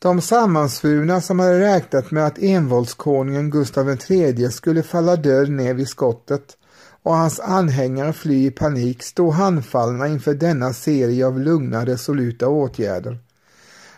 De 0.00 0.20
sammansvurna 0.20 1.20
som 1.20 1.38
hade 1.38 1.60
räknat 1.60 2.10
med 2.10 2.26
att 2.26 2.38
envåldskonungen 2.38 3.50
Gustav 3.50 3.96
III 4.10 4.50
skulle 4.50 4.82
falla 4.82 5.16
död 5.16 5.50
ner 5.50 5.74
vid 5.74 5.88
skottet 5.88 6.56
och 7.02 7.14
hans 7.14 7.40
anhängare 7.40 8.12
fly 8.12 8.46
i 8.46 8.50
panik 8.50 9.02
stod 9.02 9.32
handfallna 9.32 10.08
inför 10.08 10.34
denna 10.34 10.72
serie 10.72 11.26
av 11.26 11.40
lugna 11.40 11.86
resoluta 11.86 12.48
åtgärder. 12.48 13.18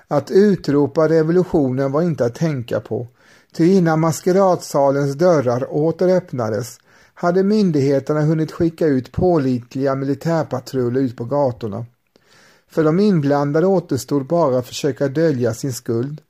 Att 0.08 0.30
utropa 0.30 1.08
revolutionen 1.08 1.92
var 1.92 2.02
inte 2.02 2.25
att 2.25 2.34
tänka 2.34 2.80
på, 2.80 3.08
ty 3.52 3.73
innan 3.73 4.00
maskeradsalens 4.00 5.14
dörrar 5.14 5.73
åter 5.73 6.09
öppnades 6.09 6.78
hade 7.14 7.42
myndigheterna 7.42 8.21
hunnit 8.21 8.52
skicka 8.52 8.87
ut 8.87 9.12
pålitliga 9.12 9.95
militärpatruller 9.95 11.00
ut 11.00 11.16
på 11.16 11.25
gatorna. 11.25 11.87
För 12.71 12.85
de 12.85 13.00
inblandade 13.00 13.66
återstod 13.66 14.26
bara 14.26 14.59
att 14.59 14.66
försöka 14.66 15.09
dölja 15.09 15.54
sin 15.54 15.73
skuld. 15.73 16.21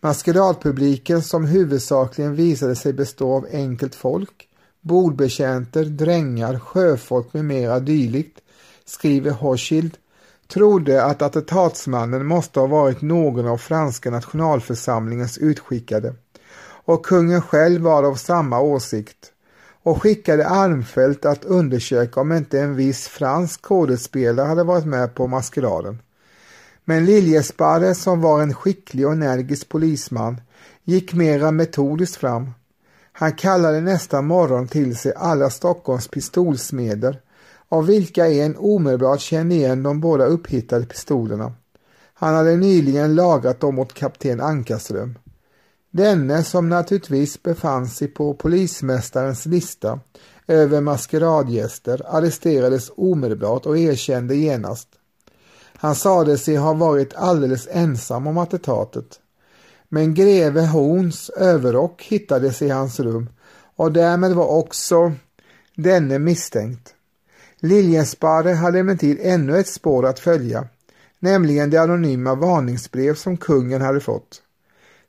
Maskeradpubliken 0.00 1.22
som 1.22 1.44
huvudsakligen 1.44 2.34
visade 2.34 2.76
sig 2.76 2.92
bestå 2.92 3.32
av 3.32 3.46
enkelt 3.52 3.94
folk, 3.94 4.48
bordbetjänter, 4.80 5.84
drängar, 5.84 6.58
sjöfolk 6.58 7.32
med 7.32 7.44
mera 7.44 7.80
dylikt, 7.80 8.38
skriver 8.84 9.30
Horschild, 9.30 9.96
trodde 10.48 11.04
att 11.04 11.22
attentatsmannen 11.22 12.26
måste 12.26 12.60
ha 12.60 12.66
varit 12.66 13.02
någon 13.02 13.46
av 13.46 13.58
franska 13.58 14.10
nationalförsamlingens 14.10 15.38
utskickade 15.38 16.14
och 16.84 17.06
kungen 17.06 17.42
själv 17.42 17.82
var 17.82 18.02
av 18.02 18.14
samma 18.14 18.60
åsikt 18.60 19.32
och 19.82 20.02
skickade 20.02 20.48
Armfelt 20.48 21.24
att 21.24 21.44
undersöka 21.44 22.20
om 22.20 22.32
inte 22.32 22.60
en 22.60 22.76
viss 22.76 23.08
fransk 23.08 23.64
skådespelare 23.64 24.46
hade 24.46 24.64
varit 24.64 24.86
med 24.86 25.14
på 25.14 25.26
maskeraden. 25.26 25.98
Men 26.84 27.04
Liljesparre 27.04 27.94
som 27.94 28.20
var 28.20 28.42
en 28.42 28.54
skicklig 28.54 29.06
och 29.06 29.12
energisk 29.12 29.68
polisman 29.68 30.40
gick 30.84 31.14
mera 31.14 31.50
metodiskt 31.50 32.16
fram. 32.16 32.50
Han 33.12 33.32
kallade 33.32 33.80
nästa 33.80 34.22
morgon 34.22 34.68
till 34.68 34.96
sig 34.96 35.12
alla 35.16 35.50
Stockholms 35.50 36.08
pistolsmeder 36.08 37.20
av 37.68 37.86
vilka 37.86 38.28
en 38.28 38.56
omedelbart 38.56 39.20
kände 39.20 39.54
igen 39.54 39.82
de 39.82 40.00
båda 40.00 40.24
upphittade 40.24 40.86
pistolerna. 40.86 41.52
Han 42.14 42.34
hade 42.34 42.56
nyligen 42.56 43.14
lagrat 43.14 43.60
dem 43.60 43.78
åt 43.78 43.94
kapten 43.94 44.40
Ankarström. 44.40 45.18
Denne 45.96 46.42
som 46.44 46.68
naturligtvis 46.68 47.42
befann 47.42 47.88
sig 47.88 48.08
på 48.08 48.34
polismästarens 48.34 49.46
lista 49.46 50.00
över 50.46 50.80
maskeradgäster 50.80 52.02
arresterades 52.06 52.90
omedelbart 52.96 53.66
och 53.66 53.78
erkände 53.78 54.36
genast. 54.36 54.88
Han 55.76 55.94
sade 55.94 56.38
sig 56.38 56.56
ha 56.56 56.74
varit 56.74 57.14
alldeles 57.14 57.68
ensam 57.70 58.26
om 58.26 58.38
attentatet. 58.38 59.20
Men 59.88 60.14
greve 60.14 60.66
Horns 60.66 61.30
överrock 61.30 62.02
hittades 62.02 62.62
i 62.62 62.68
hans 62.68 63.00
rum 63.00 63.28
och 63.76 63.92
därmed 63.92 64.32
var 64.32 64.46
också 64.46 65.12
denne 65.76 66.18
misstänkt. 66.18 66.94
Liljensparre 67.60 68.52
hade 68.52 68.78
emellertid 68.78 69.18
ännu 69.22 69.58
ett 69.58 69.68
spår 69.68 70.06
att 70.06 70.18
följa, 70.18 70.68
nämligen 71.18 71.70
det 71.70 71.78
anonyma 71.78 72.34
varningsbrev 72.34 73.14
som 73.14 73.36
kungen 73.36 73.82
hade 73.82 74.00
fått. 74.00 74.40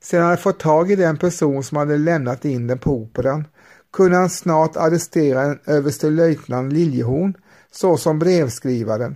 Sedan 0.06 0.22
han 0.22 0.30
hade 0.30 0.42
fått 0.42 0.60
tag 0.60 0.92
i 0.92 0.96
den 0.96 1.18
person 1.18 1.64
som 1.64 1.78
hade 1.78 1.98
lämnat 1.98 2.46
in 2.46 2.68
den 2.68 2.78
på 2.78 2.92
operan 2.92 3.48
kunde 3.94 4.18
han 4.18 4.30
snart 4.30 4.78
arrestera 4.78 5.42
en 5.42 5.60
överstelöjtnant 5.66 6.74
Liljehorn 6.74 7.34
såsom 7.72 8.20
brevskrivaren 8.20 9.16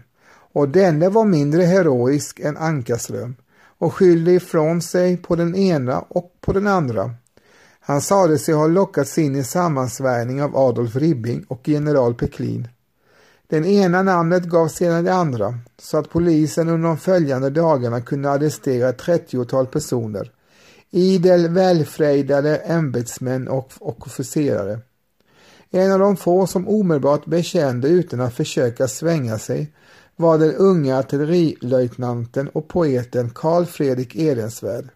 och 0.53 0.69
denne 0.69 1.09
var 1.09 1.25
mindre 1.25 1.63
heroisk 1.63 2.39
än 2.39 2.57
Ankarström 2.57 3.35
och 3.77 3.93
skyllde 3.93 4.31
ifrån 4.31 4.81
sig 4.81 5.17
på 5.17 5.35
den 5.35 5.55
ena 5.55 5.99
och 5.99 6.37
på 6.41 6.53
den 6.53 6.67
andra. 6.67 7.11
Han 7.79 8.01
sade 8.01 8.39
sig 8.39 8.53
ha 8.53 8.67
lockats 8.67 9.17
in 9.17 9.35
i 9.35 9.43
sammansvärjning 9.43 10.43
av 10.43 10.57
Adolf 10.57 10.95
Ribbing 10.95 11.43
och 11.47 11.67
general 11.67 12.13
Peklin. 12.13 12.67
Den 13.47 13.65
ena 13.65 14.03
namnet 14.03 14.43
gav 14.43 14.67
sedan 14.67 15.03
det 15.03 15.13
andra 15.13 15.59
så 15.77 15.97
att 15.97 16.09
polisen 16.09 16.69
under 16.69 16.87
de 16.87 16.97
följande 16.97 17.49
dagarna 17.49 18.01
kunde 18.01 18.29
arrestera 18.29 18.89
ett 18.89 18.97
trettiotal 18.97 19.67
personer 19.67 20.31
idel 20.91 21.49
välfrejdade 21.49 22.57
ämbetsmän 22.57 23.47
och, 23.47 23.71
och 23.79 24.07
officerare. 24.07 24.79
En 25.71 25.91
av 25.91 25.99
de 25.99 26.17
få 26.17 26.47
som 26.47 26.67
omedelbart 26.67 27.25
bekände 27.25 27.87
utan 27.87 28.21
att 28.21 28.35
försöka 28.35 28.87
svänga 28.87 29.39
sig 29.39 29.73
var 30.15 30.37
den 30.37 30.55
unga 30.55 30.97
artillerilöjtnanten 30.97 32.49
och 32.49 32.67
poeten 32.67 33.29
Karl 33.29 33.65
Fredrik 33.65 34.15
Ehrensvärd. 34.15 34.89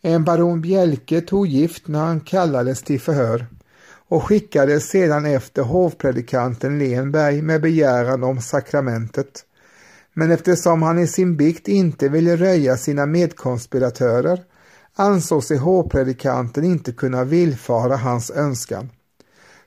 En 0.00 0.24
baron 0.24 0.60
Bjelke 0.60 1.20
tog 1.20 1.46
gift 1.46 1.88
när 1.88 1.98
han 1.98 2.20
kallades 2.20 2.82
till 2.82 3.00
förhör 3.00 3.46
och 4.08 4.22
skickades 4.24 4.88
sedan 4.88 5.26
efter 5.26 5.62
hovpredikanten 5.62 6.78
Lenberg 6.78 7.42
med 7.42 7.62
begäran 7.62 8.24
om 8.24 8.40
sakramentet. 8.40 9.44
Men 10.12 10.30
eftersom 10.30 10.82
han 10.82 10.98
i 10.98 11.06
sin 11.06 11.36
bikt 11.36 11.68
inte 11.68 12.08
ville 12.08 12.36
röja 12.36 12.76
sina 12.76 13.06
medkonspiratörer 13.06 14.44
ansåg 14.96 15.44
sig 15.44 15.56
hovpredikanten 15.56 16.64
inte 16.64 16.92
kunna 16.92 17.24
villfara 17.24 17.96
hans 17.96 18.30
önskan. 18.30 18.90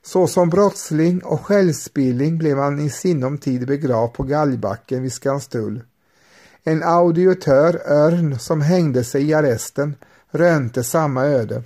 Såsom 0.05 0.49
brottsling 0.49 1.23
och 1.23 1.45
självspilling 1.45 2.37
blev 2.37 2.57
han 2.57 2.79
i 2.79 2.89
sinom 2.89 3.37
tid 3.37 3.67
begravd 3.67 4.13
på 4.13 4.23
galgbacken 4.23 5.01
vid 5.01 5.13
Skanstull. 5.13 5.81
En 6.63 6.83
audiotör, 6.83 7.81
Örn, 7.85 8.39
som 8.39 8.61
hängde 8.61 9.03
sig 9.03 9.23
i 9.29 9.33
arresten, 9.33 9.95
rönte 10.31 10.83
samma 10.83 11.23
öde. 11.23 11.63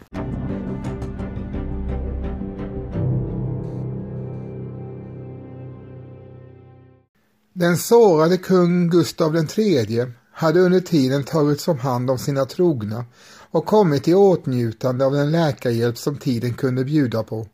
Den 7.54 7.78
sårade 7.78 8.38
kung 8.38 8.90
Gustav 8.90 9.36
III 9.36 10.06
hade 10.32 10.60
under 10.60 10.80
tiden 10.80 11.24
tagits 11.24 11.68
om 11.68 11.80
hand 11.80 12.12
av 12.12 12.18
sina 12.18 12.46
trogna 12.46 13.06
och 13.52 13.66
kommit 13.66 14.08
i 14.08 14.14
åtnjutande 14.14 15.06
av 15.06 15.14
den 15.14 15.32
läkarhjälp 15.32 15.98
som 15.98 16.18
tiden 16.18 16.54
kunde 16.54 16.84
bjuda 16.84 17.24
på. 17.24 17.48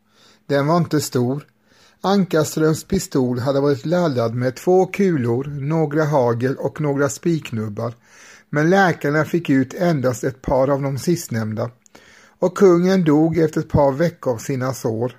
Den 0.48 0.68
var 0.68 0.78
inte 0.78 1.02
stor. 1.02 1.48
Ankarströms 2.02 2.84
pistol 2.84 3.40
hade 3.40 3.62
varit 3.62 3.86
laddad 3.86 4.36
med 4.36 4.56
två 4.56 4.86
kulor, 4.86 5.44
några 5.46 6.06
hagel 6.06 6.56
och 6.56 6.82
några 6.82 7.10
spiknubbar, 7.10 7.94
men 8.50 8.70
läkarna 8.70 9.26
fick 9.26 9.50
ut 9.50 9.74
endast 9.74 10.24
ett 10.24 10.42
par 10.42 10.68
av 10.68 10.82
de 10.82 10.98
sistnämnda 10.98 11.70
och 12.40 12.58
kungen 12.58 13.04
dog 13.04 13.38
efter 13.38 13.60
ett 13.60 13.70
par 13.70 13.92
veckor 13.92 14.34
av 14.34 14.38
sina 14.38 14.74
sår. 14.74 15.18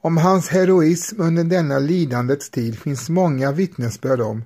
Om 0.00 0.16
hans 0.16 0.48
heroism 0.48 1.22
under 1.22 1.44
denna 1.44 1.78
lidandets 1.78 2.50
tid 2.50 2.78
finns 2.78 3.08
många 3.08 3.52
vittnesbörd 3.52 4.20
om, 4.20 4.44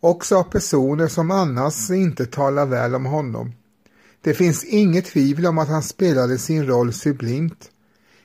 också 0.00 0.36
av 0.36 0.42
personer 0.42 1.08
som 1.08 1.30
annars 1.30 1.90
inte 1.90 2.26
talar 2.26 2.66
väl 2.66 2.94
om 2.94 3.04
honom. 3.04 3.52
Det 4.24 4.34
finns 4.34 4.64
inget 4.64 5.04
tvivel 5.04 5.46
om 5.46 5.58
att 5.58 5.68
han 5.68 5.82
spelade 5.82 6.38
sin 6.38 6.66
roll 6.66 6.92
sublimt. 6.92 7.70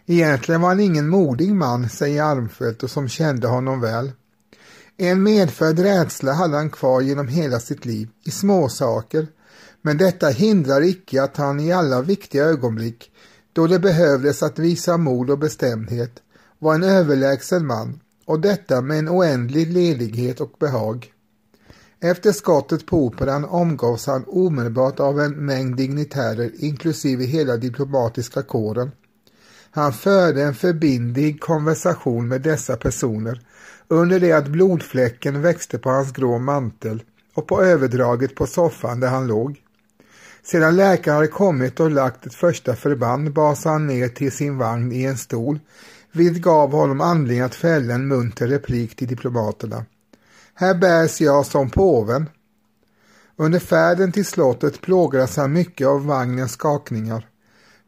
Egentligen 0.06 0.62
var 0.62 0.70
han 0.70 0.80
ingen 0.80 1.10
modig 1.10 1.56
man, 1.56 1.90
säger 1.90 2.24
Armfelt 2.24 2.84
och 2.84 2.90
som 2.90 3.08
kände 3.08 3.48
honom 3.48 3.82
väl. 3.82 4.12
En 4.98 5.24
medfödd 5.24 5.80
rädsla 5.80 6.34
hade 6.34 6.58
han 6.58 6.70
kvar 6.70 7.02
genom 7.02 7.28
hela 7.28 7.60
sitt 7.60 7.86
liv, 7.86 8.10
i 8.26 8.32
småsaker, 8.32 9.28
men 9.82 9.98
detta 9.98 10.28
hindrar 10.28 10.82
icke 10.82 11.24
att 11.24 11.38
han 11.38 11.60
i 11.60 11.72
alla 11.72 12.02
viktiga 12.02 12.44
ögonblick, 12.44 13.12
då 13.54 13.68
det 13.68 13.80
behövdes 13.80 14.44
att 14.44 14.60
visa 14.60 14.98
mod 14.98 15.30
och 15.30 15.40
bestämdhet, 15.40 16.12
var 16.60 16.76
en 16.76 16.84
överlägsen 16.84 17.68
man 17.68 18.00
och 18.26 18.40
detta 18.40 18.82
med 18.82 19.00
en 19.00 19.10
oändlig 19.10 19.74
ledighet 19.74 20.42
och 20.42 20.52
behag. 20.60 21.14
Efter 22.02 22.32
skottet 22.32 22.86
på 22.86 22.98
operan 22.98 23.46
omgavs 23.46 24.08
han 24.08 24.24
omedelbart 24.28 25.00
av 25.00 25.20
en 25.20 25.46
mängd 25.46 25.76
dignitärer 25.76 26.52
inklusive 26.58 27.24
hela 27.24 27.58
diplomatiska 27.58 28.42
kåren. 28.42 28.92
Han 29.72 29.94
förde 29.94 30.44
en 30.44 30.56
förbindlig 30.56 31.42
konversation 31.42 32.28
med 32.28 32.42
dessa 32.42 32.76
personer 32.78 33.42
under 33.88 34.20
det 34.20 34.32
att 34.32 34.48
blodfläcken 34.48 35.42
växte 35.42 35.78
på 35.78 35.90
hans 35.90 36.12
grå 36.12 36.40
mantel 36.40 37.04
och 37.34 37.48
på 37.48 37.64
överdraget 37.64 38.36
på 38.36 38.48
soffan 38.48 39.00
där 39.00 39.08
han 39.08 39.28
låg. 39.28 39.62
Sedan 40.44 40.76
läkaren 40.76 41.16
hade 41.16 41.28
kommit 41.28 41.80
och 41.80 41.92
lagt 41.92 42.26
ett 42.26 42.36
första 42.36 42.76
förband 42.76 43.34
bas 43.34 43.66
han 43.66 43.88
ner 43.88 44.08
till 44.08 44.32
sin 44.32 44.58
vagn 44.58 44.92
i 44.92 45.04
en 45.04 45.18
stol, 45.18 45.60
vilket 46.12 46.44
gav 46.44 46.72
honom 46.72 47.02
anledning 47.02 47.42
att 47.42 47.56
fälla 47.56 47.94
en 47.94 48.08
munter 48.08 48.48
replik 48.48 48.96
till 48.96 49.08
diplomaterna. 49.08 49.86
Här 50.60 50.76
bärs 50.76 51.22
jag 51.22 51.46
som 51.46 51.70
påven. 51.70 52.30
Under 53.36 53.60
färden 53.60 54.12
till 54.12 54.26
slottet 54.26 54.82
plågades 54.82 55.38
han 55.38 55.54
mycket 55.54 55.88
av 55.88 56.06
vagnens 56.06 56.52
skakningar. 56.52 57.28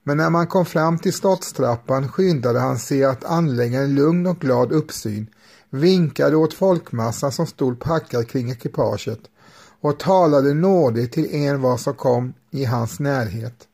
Men 0.03 0.17
när 0.17 0.29
man 0.29 0.47
kom 0.47 0.65
fram 0.65 0.99
till 0.99 1.13
slottstrappan 1.13 2.07
skyndade 2.07 2.59
han 2.59 2.79
sig 2.79 3.03
att 3.03 3.23
anlägga 3.23 3.81
en 3.81 3.95
lugn 3.95 4.27
och 4.27 4.39
glad 4.39 4.71
uppsyn, 4.71 5.27
vinkade 5.69 6.35
åt 6.35 6.53
folkmassan 6.53 7.31
som 7.31 7.47
stod 7.47 7.79
packad 7.79 8.27
kring 8.27 8.51
ekipaget 8.51 9.19
och 9.81 9.99
talade 9.99 10.53
nådigt 10.53 11.11
till 11.11 11.35
en 11.35 11.61
var 11.61 11.77
som 11.77 11.93
kom 11.93 12.33
i 12.51 12.65
hans 12.65 12.99
närhet. 12.99 13.67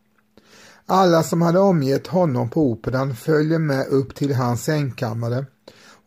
Alla 0.86 1.24
som 1.24 1.42
hade 1.42 1.60
omgett 1.60 2.08
honom 2.08 2.50
på 2.50 2.72
operan 2.72 3.16
följde 3.16 3.60
med 3.60 3.88
upp 3.88 4.16
till 4.16 4.36
hans 4.36 4.64
sängkammare 4.64 5.46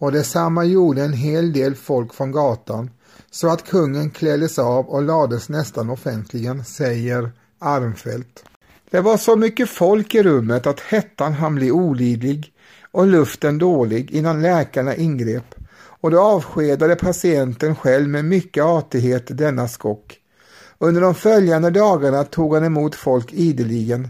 och 0.01 0.13
detsamma 0.13 0.65
gjorde 0.65 1.03
en 1.03 1.13
hel 1.13 1.53
del 1.53 1.75
folk 1.75 2.15
från 2.15 2.33
gatan 2.33 2.91
så 3.31 3.49
att 3.49 3.69
kungen 3.69 4.11
kläddes 4.11 4.59
av 4.59 4.87
och 4.87 5.03
lades 5.03 5.49
nästan 5.49 5.91
offentligen, 5.91 6.65
säger 6.65 7.33
Armfelt. 7.59 8.45
Det 8.91 9.01
var 9.01 9.17
så 9.17 9.37
mycket 9.37 9.71
folk 9.71 10.15
i 10.15 10.23
rummet 10.23 10.67
att 10.67 10.81
hettan 10.81 11.33
han 11.33 11.55
bli 11.55 11.71
olidlig 11.71 12.53
och 12.91 13.07
luften 13.07 13.59
dålig 13.59 14.11
innan 14.11 14.43
läkarna 14.43 14.97
ingrep 14.97 15.55
och 16.01 16.11
då 16.11 16.21
avskedade 16.21 16.97
patienten 16.97 17.77
själv 17.77 18.09
med 18.09 18.25
mycket 18.25 18.65
artighet 18.65 19.39
denna 19.39 19.69
skock. 19.69 20.17
Under 20.79 21.01
de 21.01 21.15
följande 21.15 21.71
dagarna 21.71 22.25
tog 22.25 22.55
han 22.55 22.65
emot 22.65 22.95
folk 22.95 23.33
ideligen, 23.33 24.09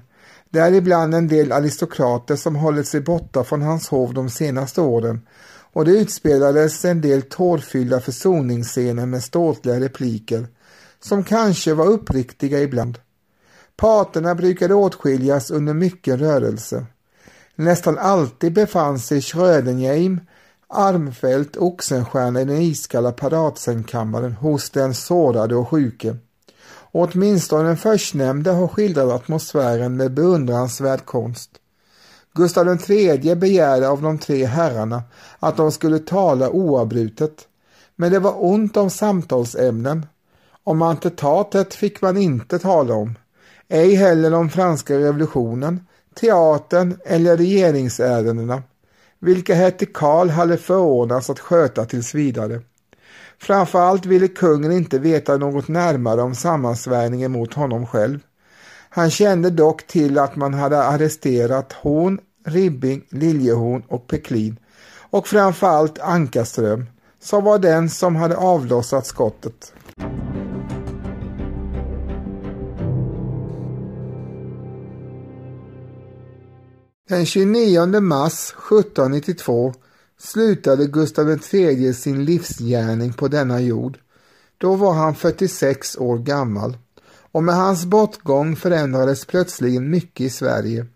däribland 0.51 1.15
en 1.15 1.29
del 1.29 1.53
aristokrater 1.53 2.37
som 2.37 2.57
hållit 2.57 2.87
sig 2.87 3.01
borta 3.01 3.45
från 3.45 3.63
hans 3.63 3.89
hov 3.89 4.15
de 4.15 4.31
senaste 4.31 4.81
åren 4.81 5.21
och 5.73 5.85
det 5.85 5.91
utspelades 5.91 6.85
en 6.85 7.01
del 7.01 7.23
tårfyllda 7.23 8.01
försoningsscener 8.01 9.07
med 9.07 9.23
ståtliga 9.23 9.81
repliker 9.81 10.47
som 11.01 11.25
kanske 11.25 11.75
var 11.75 11.87
uppriktiga 11.87 12.61
ibland. 12.61 12.99
Parterna 13.77 14.35
brukade 14.35 14.75
åtskiljas 14.75 15.51
under 15.51 15.75
mycket 15.75 16.21
rörelse. 16.21 16.87
Nästan 17.55 17.99
alltid 17.99 18.53
befann 18.53 18.99
sig 18.99 19.23
Schrödenheim, 19.23 20.21
Armfelt, 20.69 21.57
Oxenstierna 21.57 22.41
i 22.41 22.45
den 22.45 22.57
iskalla 22.57 23.13
paradsängkammaren 23.13 24.33
hos 24.33 24.71
den 24.71 24.95
sårade 24.95 25.57
och 25.57 25.69
sjuke. 25.69 26.17
Och 26.93 27.09
åtminstone 27.15 27.69
den 27.69 27.77
förstnämnde 27.77 28.51
har 28.51 28.69
skildrat 28.69 29.13
atmosfären 29.13 29.97
med 29.97 30.15
beundransvärd 30.15 31.05
konst. 31.05 31.51
Gustav 32.35 32.91
III 32.91 33.35
begärde 33.37 33.89
av 33.89 34.03
de 34.03 34.19
tre 34.19 34.45
herrarna 34.45 35.03
att 35.39 35.57
de 35.57 35.73
skulle 35.73 35.99
tala 35.99 36.51
oavbrutet, 36.51 37.49
men 37.97 38.13
det 38.13 38.19
var 38.19 38.45
ont 38.45 38.77
om 38.77 38.91
samtalsämnen. 38.91 40.07
Om 40.65 40.83
antetatet 40.83 41.75
fick 41.75 42.03
man 42.03 42.17
inte 42.17 42.59
tala 42.59 42.95
om, 42.95 43.19
ej 43.69 43.95
heller 43.95 44.35
om 44.35 44.51
franska 44.51 44.99
revolutionen, 44.99 45.87
teatern 46.15 46.99
eller 47.05 47.37
regeringsärendena, 47.37 48.63
vilka 49.19 49.55
hette 49.55 49.87
Karl 49.87 50.29
hade 50.29 50.57
förordnats 50.57 51.31
att 51.31 51.41
sköta 51.41 51.85
tills 51.85 52.15
vidare. 52.15 52.61
Framförallt 53.39 54.07
ville 54.07 54.29
kungen 54.29 54.73
inte 54.73 54.99
veta 54.99 55.37
något 55.37 55.69
närmare 55.69 56.23
om 56.23 56.35
sammansvärjningen 56.35 57.33
mot 57.33 57.55
honom 57.55 57.87
själv. 57.87 58.19
Han 58.93 59.11
kände 59.11 59.51
dock 59.51 59.87
till 59.87 60.19
att 60.19 60.37
man 60.37 60.55
hade 60.55 60.83
arresterat 60.83 61.73
Horn, 61.73 62.21
Ribbing, 62.47 63.05
Liljehorn 63.09 63.83
och 63.89 64.07
Peklin 64.07 64.57
och 65.11 65.27
framförallt 65.27 65.99
Ankarström 65.99 66.87
som 67.23 67.45
var 67.45 67.59
den 67.59 67.91
som 67.91 68.17
hade 68.17 68.37
avlossat 68.37 69.07
skottet. 69.07 69.73
Den 77.09 77.27
29 77.27 78.01
mars 78.01 78.55
1792 78.71 79.75
slutade 80.19 80.87
Gustav 80.87 81.39
III 81.53 81.95
sin 81.95 82.25
livsgärning 82.25 83.13
på 83.13 83.29
denna 83.29 83.61
jord. 83.61 83.99
Då 84.59 84.75
var 84.75 84.93
han 84.93 85.15
46 85.15 85.97
år 85.97 86.19
gammal 86.19 86.77
och 87.33 87.45
med 87.45 87.55
hans 87.55 87.85
bortgång 87.85 88.57
förändrades 88.57 89.25
plötsligen 89.25 89.91
mycket 89.91 90.27
i 90.27 90.31
Sverige. 90.31 90.87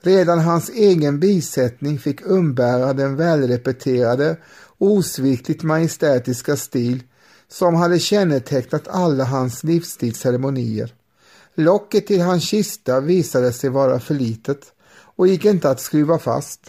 Redan 0.00 0.38
hans 0.38 0.70
egen 0.70 1.20
bisättning 1.20 1.98
fick 1.98 2.26
umbära 2.26 2.92
den 2.92 3.16
välrepeterade, 3.16 4.36
osvikligt 4.78 5.62
majestätiska 5.62 6.56
stil 6.56 7.02
som 7.48 7.74
hade 7.74 7.98
kännetecknat 7.98 8.88
alla 8.88 9.24
hans 9.24 9.64
livstidsceremonier. 9.64 10.94
Locket 11.54 12.06
till 12.06 12.20
hans 12.20 12.44
kista 12.44 13.00
visade 13.00 13.52
sig 13.52 13.70
vara 13.70 14.00
för 14.00 14.14
litet 14.14 14.72
och 15.16 15.28
gick 15.28 15.44
inte 15.44 15.70
att 15.70 15.80
skruva 15.80 16.18
fast. 16.18 16.60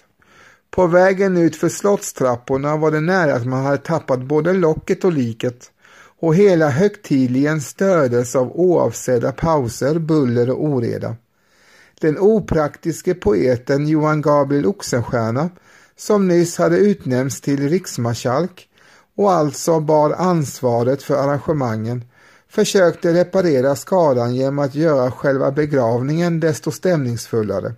På 0.71 0.87
vägen 0.87 1.37
ut 1.37 1.55
för 1.55 1.69
slottstrapporna 1.69 2.77
var 2.77 2.91
det 2.91 3.01
nära 3.01 3.35
att 3.35 3.45
man 3.45 3.65
hade 3.65 3.77
tappat 3.77 4.19
både 4.19 4.53
locket 4.53 5.03
och 5.03 5.13
liket 5.13 5.71
och 6.19 6.35
hela 6.35 6.69
högtidligen 6.69 7.61
stördes 7.61 8.35
av 8.35 8.51
oavsedda 8.55 9.31
pauser, 9.31 9.99
buller 9.99 10.49
och 10.49 10.63
oreda. 10.63 11.15
Den 12.01 12.19
opraktiske 12.19 13.13
poeten 13.13 13.87
Johan 13.87 14.21
Gabriel 14.21 14.65
Oxenstierna, 14.65 15.49
som 15.97 16.27
nyss 16.27 16.57
hade 16.57 16.77
utnämnts 16.77 17.41
till 17.41 17.69
riksmarskalk 17.69 18.67
och 19.15 19.31
alltså 19.31 19.79
bar 19.79 20.15
ansvaret 20.17 21.03
för 21.03 21.15
arrangemangen, 21.15 22.03
försökte 22.49 23.13
reparera 23.13 23.75
skadan 23.75 24.35
genom 24.35 24.59
att 24.59 24.75
göra 24.75 25.11
själva 25.11 25.51
begravningen 25.51 26.39
desto 26.39 26.71
stämningsfullare. 26.71 27.73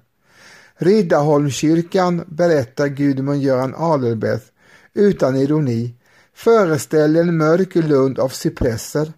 Riddarholmskyrkan, 0.75 2.23
berättar 2.27 2.87
Gudmund 2.87 3.41
Göran 3.41 3.75
Adelbeth 3.77 4.45
utan 4.93 5.35
ironi, 5.35 5.95
föreställer 6.43 7.21
en 7.21 7.37
mörk 7.37 7.75
lund 7.75 8.19
av 8.19 8.29
cypresser, 8.29 9.13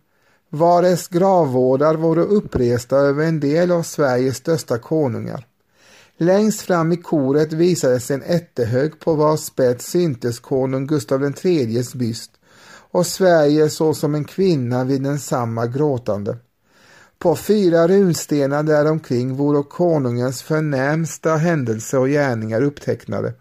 vares 0.49 1.07
gravvårdar 1.07 1.95
vore 1.95 2.21
uppresta 2.21 2.97
över 2.97 3.25
en 3.25 3.39
del 3.39 3.71
av 3.71 3.83
Sveriges 3.83 4.37
största 4.37 4.77
konungar. 4.77 5.47
Längst 6.17 6.61
fram 6.61 6.91
i 6.91 6.97
koret 6.97 7.53
visades 7.53 8.11
en 8.11 8.21
ättehög 8.21 8.99
på 8.99 9.13
vars 9.13 9.39
spets 9.39 9.85
syntes 9.85 10.39
konung 10.39 10.87
Gustav 10.87 11.33
IIIs 11.43 11.93
byst 11.93 12.31
och 12.91 13.05
Sverige 13.05 13.69
såsom 13.69 14.15
en 14.15 14.25
kvinna 14.25 14.83
vid 14.83 15.03
densamma 15.03 15.67
gråtande. 15.67 16.37
På 17.19 17.35
fyra 17.35 17.87
runstenar 17.87 18.63
däromkring 18.63 19.35
vore 19.35 19.63
konungens 19.63 20.41
förnämsta 20.41 21.35
händelser 21.35 21.99
och 21.99 22.07
gärningar 22.07 22.61
upptecknade 22.61 23.33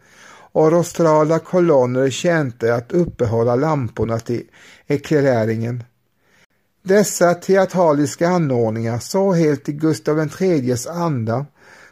och 0.52 0.72
rostrala 0.72 1.38
kolonner 1.38 2.10
tjänte 2.10 2.74
att 2.74 2.92
uppehålla 2.92 3.54
lamporna 3.54 4.18
till 4.18 4.42
eklereringen. 4.86 5.84
Dessa 6.82 7.34
teatraliska 7.34 8.28
anordningar, 8.28 8.98
så 8.98 9.32
helt 9.32 9.68
i 9.68 9.72
Gustav 9.72 10.28
IIIs 10.40 10.86
anda, 10.86 11.46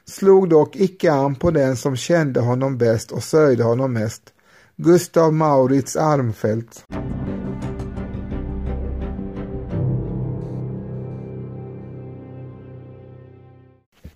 slog 0.05 0.49
dock 0.49 0.77
icke 0.77 1.12
an 1.12 1.35
på 1.35 1.51
den 1.51 1.77
som 1.77 1.96
kände 1.96 2.40
honom 2.40 2.79
bäst 2.79 3.12
och 3.12 3.23
sörjde 3.23 3.62
honom 3.62 3.92
mest, 3.92 4.23
Gustav 4.77 5.33
Maurits 5.33 5.96
Armfelt. 5.96 6.85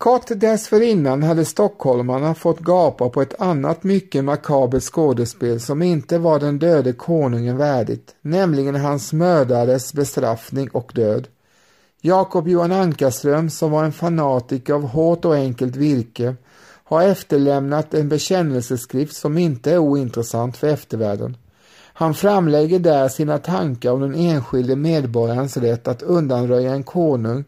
Kort 0.05 0.27
dessförinnan 0.27 1.23
hade 1.23 1.45
stockholmarna 1.45 2.35
fått 2.35 2.59
gapa 2.59 3.09
på 3.09 3.21
ett 3.21 3.41
annat 3.41 3.83
mycket 3.83 4.23
makabert 4.23 4.83
skådespel 4.83 5.59
som 5.59 5.81
inte 5.81 6.17
var 6.17 6.39
den 6.39 6.59
döde 6.59 6.93
konungen 6.93 7.57
värdigt, 7.57 8.15
nämligen 8.21 8.75
hans 8.75 9.13
mördares 9.13 9.93
bestraffning 9.93 10.69
och 10.69 10.91
död. 10.95 11.27
Jakob 12.01 12.47
Johan 12.47 12.71
Ankarström, 12.71 13.49
som 13.49 13.71
var 13.71 13.83
en 13.83 13.91
fanatiker 13.91 14.73
av 14.73 14.87
hårt 14.87 15.25
och 15.25 15.35
enkelt 15.35 15.75
virke, 15.75 16.35
har 16.83 17.03
efterlämnat 17.03 17.93
en 17.93 18.09
bekännelseskrift 18.09 19.15
som 19.15 19.37
inte 19.37 19.71
är 19.71 19.77
ointressant 19.77 20.57
för 20.57 20.67
eftervärlden. 20.67 21.37
Han 21.93 22.13
framlägger 22.13 22.79
där 22.79 23.07
sina 23.07 23.37
tankar 23.37 23.91
om 23.91 24.01
den 24.01 24.15
enskilde 24.15 24.75
medborgarens 24.75 25.57
rätt 25.57 25.87
att 25.87 26.01
undanröja 26.01 26.73
en 26.73 26.83
konung 26.83 27.43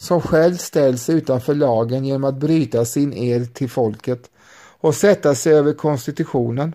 som 0.00 0.20
själv 0.20 0.56
ställs 0.56 1.10
utanför 1.10 1.54
lagen 1.54 2.04
genom 2.04 2.24
att 2.24 2.34
bryta 2.34 2.84
sin 2.84 3.12
ed 3.12 3.54
till 3.54 3.70
folket 3.70 4.30
och 4.80 4.94
sätta 4.94 5.34
sig 5.34 5.54
över 5.54 5.72
konstitutionen. 5.72 6.74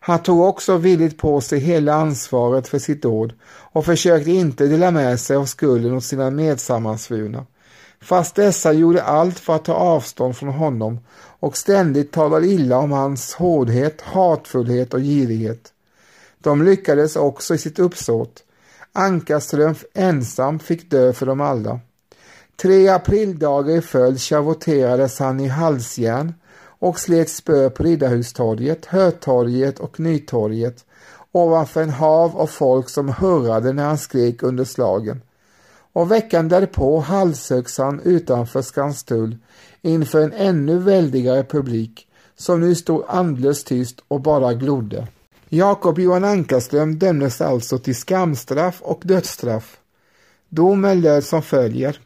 Han 0.00 0.22
tog 0.22 0.40
också 0.40 0.76
villigt 0.76 1.18
på 1.18 1.40
sig 1.40 1.58
hela 1.58 1.94
ansvaret 1.94 2.68
för 2.68 2.78
sitt 2.78 3.02
dåd 3.02 3.32
och 3.46 3.84
försökte 3.84 4.30
inte 4.30 4.66
dela 4.66 4.90
med 4.90 5.20
sig 5.20 5.36
av 5.36 5.44
skulden 5.44 5.94
åt 5.94 6.04
sina 6.04 6.30
medsammansvurna. 6.30 7.46
Fast 8.00 8.34
dessa 8.34 8.72
gjorde 8.72 9.02
allt 9.02 9.38
för 9.38 9.54
att 9.56 9.64
ta 9.64 9.74
avstånd 9.74 10.36
från 10.36 10.48
honom 10.48 10.98
och 11.16 11.56
ständigt 11.56 12.12
talade 12.12 12.46
illa 12.46 12.78
om 12.78 12.92
hans 12.92 13.34
hårdhet, 13.34 14.00
hatfullhet 14.00 14.94
och 14.94 15.00
girighet. 15.00 15.72
De 16.38 16.62
lyckades 16.62 17.16
också 17.16 17.54
i 17.54 17.58
sitt 17.58 17.78
uppsåt. 17.78 18.44
Ankarström 18.92 19.74
ensam 19.94 20.58
fick 20.58 20.90
dö 20.90 21.12
för 21.12 21.26
dem 21.26 21.40
alla. 21.40 21.80
Tre 22.56 22.88
aprildagar 22.88 23.76
i 23.76 23.80
följd 23.80 24.20
schavoterades 24.20 25.18
han 25.18 25.40
i 25.40 25.48
halsjärn 25.48 26.34
och 26.78 27.00
slet 27.00 27.30
spö 27.30 27.70
på 27.70 27.82
Riddarhustorget, 27.82 28.86
Hötorget 28.86 29.78
och 29.78 30.00
Nytorget 30.00 30.84
ovanför 31.32 31.82
en 31.82 31.90
hav 31.90 32.36
av 32.36 32.46
folk 32.46 32.88
som 32.88 33.08
hurrade 33.08 33.72
när 33.72 33.84
han 33.84 33.98
skrek 33.98 34.42
under 34.42 34.64
slagen. 34.64 35.22
Och 35.92 36.10
veckan 36.10 36.48
därpå 36.48 37.00
halshöggs 37.00 37.78
han 37.78 38.00
utanför 38.00 38.62
Skanstull 38.62 39.38
inför 39.82 40.20
en 40.20 40.32
ännu 40.32 40.78
väldigare 40.78 41.44
publik 41.44 42.06
som 42.36 42.60
nu 42.60 42.74
stod 42.74 43.04
andlöst 43.08 43.66
tyst 43.66 44.00
och 44.08 44.20
bara 44.20 44.54
glodde. 44.54 45.06
Jakob 45.48 45.98
Johan 45.98 46.24
Ankarström 46.24 46.98
dömdes 46.98 47.40
alltså 47.40 47.78
till 47.78 47.96
skamstraff 47.96 48.82
och 48.82 49.00
dödsstraff. 49.04 49.76
Domen 50.48 51.00
löd 51.00 51.24
som 51.24 51.42
följer 51.42 52.00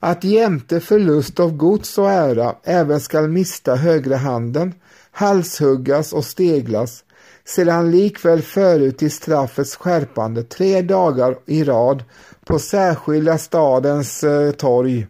att 0.00 0.24
jämte 0.24 0.80
förlust 0.80 1.40
av 1.40 1.56
gods 1.56 1.98
och 1.98 2.10
ära 2.10 2.54
även 2.64 3.00
skall 3.00 3.28
mista 3.28 3.74
högra 3.74 4.16
handen, 4.16 4.74
halshuggas 5.10 6.12
och 6.12 6.24
steglas, 6.24 7.04
sedan 7.44 7.90
likväl 7.90 8.42
förut 8.42 8.98
till 8.98 9.10
straffets 9.10 9.76
skärpande 9.76 10.42
tre 10.42 10.82
dagar 10.82 11.38
i 11.46 11.64
rad 11.64 12.04
på 12.44 12.58
särskilda 12.58 13.38
stadens 13.38 14.24
eh, 14.24 14.52
torg 14.52 15.06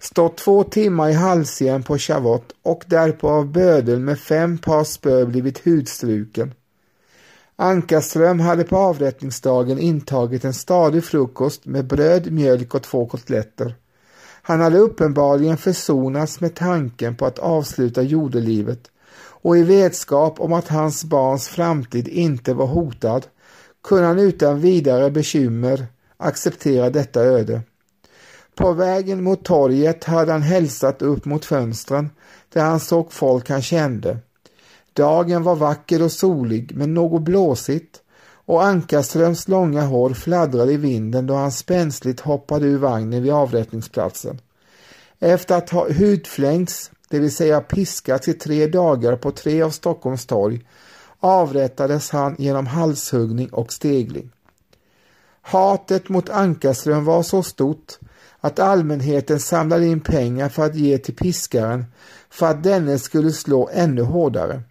stått 0.00 0.36
två 0.36 0.64
timmar 0.64 1.08
i 1.08 1.12
halsjärn 1.12 1.82
på 1.82 1.98
Chavott 1.98 2.52
och 2.62 2.84
därpå 2.86 3.28
av 3.28 3.52
bödeln 3.52 4.04
med 4.04 4.18
fem 4.18 4.58
par 4.58 4.84
spö 4.84 5.26
blivit 5.26 5.64
hudstruken. 5.64 6.54
Ankarström 7.56 8.40
hade 8.40 8.64
på 8.64 8.76
avrättningsdagen 8.76 9.78
intagit 9.78 10.44
en 10.44 10.54
stadig 10.54 11.04
frukost 11.04 11.66
med 11.66 11.86
bröd, 11.86 12.32
mjölk 12.32 12.74
och 12.74 12.82
två 12.82 13.06
kotletter. 13.06 13.74
Han 14.48 14.60
hade 14.60 14.78
uppenbarligen 14.78 15.56
försonats 15.56 16.40
med 16.40 16.54
tanken 16.54 17.16
på 17.16 17.26
att 17.26 17.38
avsluta 17.38 18.02
jordelivet 18.02 18.90
och 19.18 19.56
i 19.56 19.62
vetskap 19.62 20.40
om 20.40 20.52
att 20.52 20.68
hans 20.68 21.04
barns 21.04 21.48
framtid 21.48 22.08
inte 22.08 22.54
var 22.54 22.66
hotad 22.66 23.26
kunde 23.84 24.06
han 24.06 24.18
utan 24.18 24.60
vidare 24.60 25.10
bekymmer 25.10 25.86
acceptera 26.16 26.90
detta 26.90 27.20
öde. 27.20 27.62
På 28.54 28.72
vägen 28.72 29.22
mot 29.22 29.44
torget 29.44 30.04
hade 30.04 30.32
han 30.32 30.42
hälsat 30.42 31.02
upp 31.02 31.24
mot 31.24 31.44
fönstren 31.44 32.10
där 32.52 32.64
han 32.64 32.80
såg 32.80 33.12
folk 33.12 33.50
han 33.50 33.62
kände. 33.62 34.18
Dagen 34.92 35.42
var 35.42 35.56
vacker 35.56 36.02
och 36.02 36.12
solig 36.12 36.72
men 36.76 36.94
något 36.94 37.22
blåsigt 37.22 38.00
och 38.46 38.64
Ankarströms 38.64 39.48
långa 39.48 39.82
hår 39.82 40.10
fladdrade 40.10 40.72
i 40.72 40.76
vinden 40.76 41.26
då 41.26 41.34
han 41.34 41.52
spänsligt 41.52 42.20
hoppade 42.20 42.66
ur 42.66 42.78
vagnen 42.78 43.22
vid 43.22 43.32
avrättningsplatsen. 43.32 44.40
Efter 45.18 45.56
att 45.56 45.70
ha 45.70 45.92
hudflängts, 45.92 46.90
det 47.08 47.18
vill 47.18 47.34
säga 47.34 47.60
piskats 47.60 48.28
i 48.28 48.32
tre 48.32 48.66
dagar 48.66 49.16
på 49.16 49.30
tre 49.30 49.62
av 49.62 49.70
Stockholms 49.70 50.26
torg, 50.26 50.66
avrättades 51.20 52.10
han 52.10 52.36
genom 52.38 52.66
halshuggning 52.66 53.48
och 53.52 53.72
stegling. 53.72 54.30
Hatet 55.42 56.08
mot 56.08 56.30
Ankarström 56.30 57.04
var 57.04 57.22
så 57.22 57.42
stort 57.42 57.98
att 58.40 58.58
allmänheten 58.58 59.40
samlade 59.40 59.86
in 59.86 60.00
pengar 60.00 60.48
för 60.48 60.66
att 60.66 60.74
ge 60.74 60.98
till 60.98 61.16
piskaren 61.16 61.84
för 62.30 62.46
att 62.46 62.62
denne 62.62 62.98
skulle 62.98 63.32
slå 63.32 63.68
ännu 63.72 64.02
hårdare. 64.02 64.62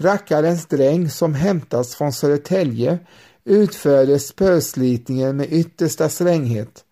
Rackarens 0.00 0.66
dräng 0.66 1.10
som 1.10 1.34
hämtats 1.34 1.94
från 1.94 2.12
Södertälje 2.12 2.98
utförde 3.44 4.18
spöslitningen 4.18 5.36
med 5.36 5.52
yttersta 5.52 6.08
stränghet. 6.08 6.84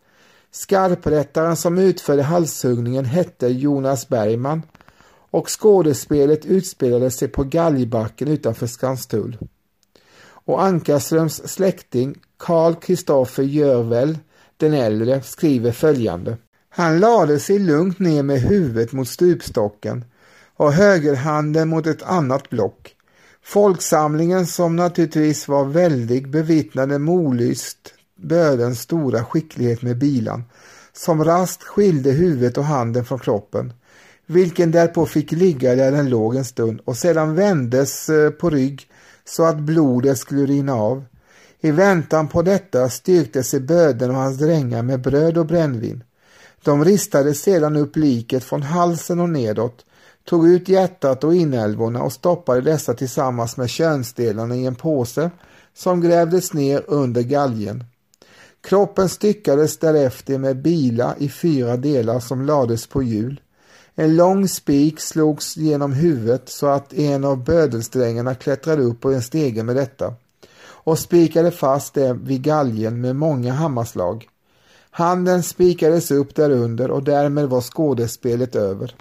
Skarprättaren 0.51 1.57
som 1.57 1.79
utförde 1.79 2.23
halshuggningen 2.23 3.05
hette 3.05 3.47
Jonas 3.47 4.09
Bergman 4.09 4.63
och 5.31 5.61
skådespelet 5.61 6.45
utspelade 6.45 7.11
sig 7.11 7.29
på 7.29 7.45
Galgbacken 7.45 8.29
utanför 8.29 8.67
Skanstull. 8.67 9.39
Och 10.21 10.63
Ankarströms 10.63 11.49
släkting 11.49 12.15
Karl 12.37 12.75
Kristoffer 12.75 13.43
Görvel 13.43 14.19
den 14.57 14.75
äldre 14.75 15.23
skriver 15.23 15.73
följande. 15.73 16.37
Han 16.69 17.01
lade 17.01 17.39
sig 17.39 17.59
lugnt 17.59 17.99
ner 17.99 18.23
med 18.23 18.41
huvudet 18.41 18.93
mot 18.93 19.09
stupstocken 19.09 20.05
och 20.57 20.73
högerhanden 20.73 21.69
mot 21.69 21.87
ett 21.87 22.03
annat 22.03 22.51
block. 22.51 22.95
Folksamlingen 23.45 24.47
som 24.47 24.77
naturligtvis 24.77 25.49
var 25.49 25.65
väldig 25.65 26.31
bevittnade 26.31 26.99
molyst 26.99 27.95
bödens 28.17 28.81
stora 28.81 29.25
skicklighet 29.25 29.83
med 29.83 29.99
bilan 29.99 30.45
som 30.93 31.25
raskt 31.25 31.63
skilde 31.63 32.11
huvudet 32.11 32.59
och 32.59 32.65
handen 32.65 33.05
från 33.05 33.19
kroppen 33.19 33.73
vilken 34.31 34.71
därpå 34.71 35.07
fick 35.07 35.33
ligga 35.33 35.75
där 35.75 35.93
den 35.93 36.09
låg 36.09 36.37
en 36.37 36.45
stund 36.45 36.81
och 36.85 36.97
sedan 36.97 37.35
vändes 37.35 38.09
eh, 38.09 38.31
på 38.31 38.51
rygg 38.51 38.87
så 39.25 39.45
att 39.45 39.59
blodet 39.59 40.19
skulle 40.19 40.47
rinna 40.47 40.75
av. 40.75 41.05
I 41.61 41.71
väntan 41.71 42.29
på 42.29 42.43
detta 42.43 42.89
styrkte 42.89 43.43
sig 43.43 43.61
böden 43.61 44.11
och 44.11 44.17
hans 44.17 44.39
drängar 44.39 44.83
med 44.83 45.01
bröd 45.01 45.39
och 45.39 45.47
brännvin. 45.47 46.05
De 46.65 46.85
ristade 46.85 47.35
sedan 47.35 47.77
upp 47.77 47.97
liket 47.97 48.45
från 48.45 48.63
halsen 48.63 49.21
och 49.21 49.31
nedåt, 49.31 49.85
tog 50.29 50.49
ut 50.49 50.69
hjärtat 50.69 51.25
och 51.25 51.35
inälvorna 51.35 52.03
och 52.03 52.13
stoppade 52.13 52.61
dessa 52.61 52.95
tillsammans 52.95 53.57
med 53.57 53.71
könsdelarna 53.71 54.57
i 54.57 54.67
en 54.67 54.75
påse 54.75 55.31
som 55.75 56.01
grävdes 56.01 56.53
ner 56.53 56.85
under 56.87 57.23
galgen. 57.23 57.85
Kroppen 58.61 59.09
styckades 59.09 59.79
därefter 59.79 60.39
med 60.39 60.63
bila 60.63 61.15
i 61.19 61.29
fyra 61.29 61.77
delar 61.77 62.21
som 62.21 62.43
lades 62.43 62.87
på 62.87 63.03
hjul. 63.03 63.41
En 63.95 64.17
lång 64.17 64.49
spik 64.49 65.01
slogs 65.01 65.57
genom 65.57 65.93
huvudet 65.93 66.49
så 66.49 66.67
att 66.67 66.93
en 66.93 67.25
av 67.25 67.45
bödelsträngarna 67.45 68.35
klättrade 68.35 68.83
upp 68.83 69.01
på 69.01 69.13
en 69.13 69.23
stege 69.23 69.63
med 69.63 69.77
detta 69.77 70.15
och 70.61 70.99
spikade 70.99 71.51
fast 71.51 71.95
det 71.95 72.13
vid 72.13 72.43
galgen 72.43 73.01
med 73.01 73.17
många 73.17 73.53
hammarslag. 73.53 74.29
Handen 74.91 75.43
spikades 75.43 76.11
upp 76.11 76.35
därunder 76.35 76.91
och 76.91 77.03
därmed 77.03 77.49
var 77.49 77.61
skådespelet 77.61 78.57
över. 78.57 78.95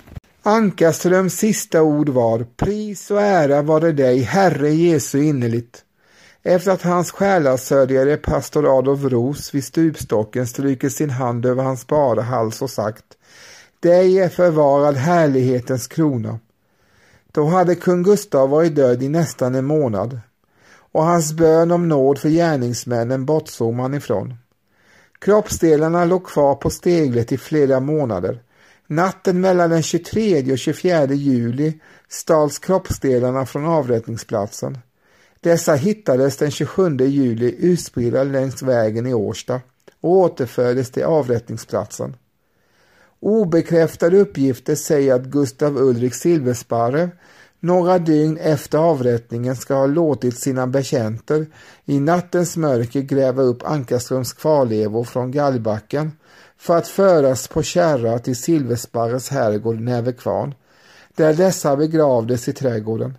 Ankarströms 0.44 1.34
sista 1.34 1.82
ord 1.82 2.10
var 2.10 2.46
Pris 2.56 3.12
och 3.12 3.22
ära 3.22 3.62
vare 3.62 3.92
dig, 3.92 4.20
Herre 4.20 4.70
Jesu 4.70 5.24
innerligt. 5.24 5.84
Efter 6.44 6.72
att 6.72 6.82
hans 6.82 7.12
själasörjare 7.12 8.18
pastor 8.18 8.78
Adolf 8.80 9.04
Ros 9.04 9.54
vid 9.54 9.64
stupstocken 9.64 10.48
strukit 10.48 10.94
sin 10.94 11.10
hand 11.10 11.46
över 11.46 11.64
hans 11.64 11.88
bara 11.88 12.22
hals 12.22 12.62
och 12.62 12.70
sagt 12.70 13.06
Dig 13.80 14.20
är 14.20 14.30
förvarad 14.30 14.96
härlighetens 14.96 15.88
krona. 15.88 16.40
Då 17.32 17.46
hade 17.46 17.76
kung 17.76 18.04
Gustav 18.04 18.50
varit 18.50 18.76
död 18.76 19.04
i 19.04 19.10
nästan 19.10 19.56
en 19.56 19.66
månad 19.66 20.20
och 20.92 21.04
hans 21.04 21.34
bön 21.34 21.72
om 21.72 21.90
nåd 21.90 22.20
för 22.20 22.30
gärningsmännen 22.30 23.26
bortsåg 23.26 23.74
man 23.74 23.94
ifrån. 23.94 24.36
Kroppsdelarna 25.20 26.06
låg 26.06 26.26
kvar 26.26 26.56
på 26.56 26.70
steglet 26.70 27.32
i 27.32 27.38
flera 27.38 27.80
månader. 27.80 28.42
Natten 28.88 29.42
mellan 29.42 29.70
den 29.70 29.84
23 29.84 30.52
och 30.52 30.58
24 30.58 31.06
juli 31.06 31.80
stals 32.10 32.60
kroppsdelarna 32.60 33.46
från 33.46 33.66
avrättningsplatsen. 33.66 34.78
Dessa 35.40 35.74
hittades 35.74 36.38
den 36.38 36.52
27 36.52 36.98
juli 36.98 37.56
utspridda 37.60 38.24
längs 38.24 38.62
vägen 38.62 39.08
i 39.08 39.14
Årsta 39.14 39.62
och 40.02 40.12
återfördes 40.12 40.92
till 40.92 41.04
avrättningsplatsen. 41.04 42.16
Obekräftade 43.20 44.18
uppgifter 44.18 44.76
säger 44.76 45.16
att 45.16 45.26
Gustav 45.26 45.78
Ulrik 45.78 46.14
Silversparre 46.14 47.10
några 47.60 48.00
dygn 48.00 48.38
efter 48.38 48.78
avrättningen 48.78 49.56
ska 49.56 49.76
ha 49.76 49.86
låtit 49.86 50.38
sina 50.38 50.68
betjänter 50.68 51.46
i 51.86 52.00
nattens 52.00 52.58
mörker 52.58 53.02
gräva 53.02 53.42
upp 53.42 53.64
Ankarströms 53.66 54.34
kvarlevor 54.34 55.04
från 55.04 55.32
Gallbacken 55.32 56.12
för 56.58 56.78
att 56.78 56.88
föras 56.88 57.48
på 57.48 57.64
kärra 57.64 58.20
till 58.20 58.36
Silversparres 58.36 59.30
herrgård 59.30 59.80
Nävekvarn, 59.80 60.56
där 61.16 61.34
dessa 61.34 61.76
begravdes 61.76 62.48
i 62.48 62.54
trädgården. 62.54 63.18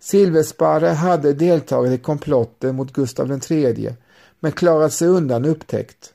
Silversparre 0.00 0.88
hade 0.88 1.32
deltagit 1.32 1.92
i 1.92 2.02
komplotten 2.02 2.76
mot 2.76 2.92
Gustav 2.92 3.40
III 3.50 3.94
men 4.40 4.52
klarat 4.52 4.92
sig 4.92 5.08
undan 5.08 5.44
upptäckt. 5.44 6.12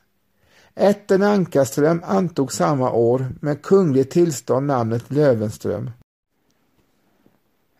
Ätten 0.74 1.22
Ankarström 1.22 2.02
antog 2.04 2.52
samma 2.52 2.92
år 2.92 3.32
med 3.40 3.62
kungligt 3.62 4.12
tillstånd 4.12 4.66
namnet 4.66 5.04
Lövenström. 5.08 5.90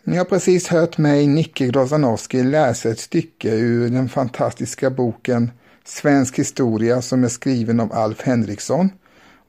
Ni 0.04 0.16
har 0.16 0.24
precis 0.24 0.68
hört 0.68 0.98
mig, 0.98 1.26
Nicke 1.26 1.66
Grozanowski, 1.66 2.42
läsa 2.42 2.88
ett 2.88 2.98
stycke 2.98 3.54
ur 3.54 3.90
den 3.90 4.08
fantastiska 4.08 4.90
boken 4.90 5.50
Svensk 5.84 6.38
historia 6.38 7.02
som 7.02 7.24
är 7.24 7.28
skriven 7.28 7.80
av 7.80 7.92
Alf 7.92 8.22
Henriksson 8.22 8.90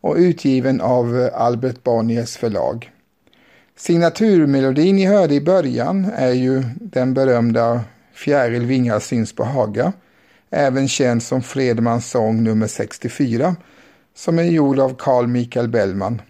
och 0.01 0.15
utgiven 0.15 0.81
av 0.81 1.19
eh, 1.19 1.41
Albert 1.41 1.83
Bonniers 1.83 2.37
förlag. 2.37 2.91
Signaturmelodin 3.75 4.95
ni 4.95 5.05
hörde 5.05 5.33
i 5.33 5.41
början 5.41 6.11
är 6.15 6.31
ju 6.31 6.63
den 6.75 7.13
berömda 7.13 7.81
Fjäril 8.13 8.65
vingar 8.65 8.99
syns 8.99 9.35
på 9.35 9.43
Haga, 9.43 9.93
även 10.49 10.87
känd 10.87 11.23
som 11.23 11.41
Fredmans 11.41 12.09
sång 12.09 12.43
nummer 12.43 12.67
64, 12.67 13.55
som 14.15 14.39
är 14.39 14.43
gjord 14.43 14.79
av 14.79 14.95
Carl 14.99 15.27
Michael 15.27 15.67
Bellman. 15.67 16.21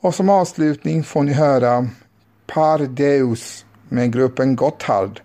Och 0.00 0.14
som 0.14 0.28
avslutning 0.28 1.04
får 1.04 1.22
ni 1.22 1.32
höra 1.32 1.88
Par 2.46 2.78
Deus 2.78 3.64
med 3.88 4.12
gruppen 4.12 4.56
Gotthard. 4.56 5.20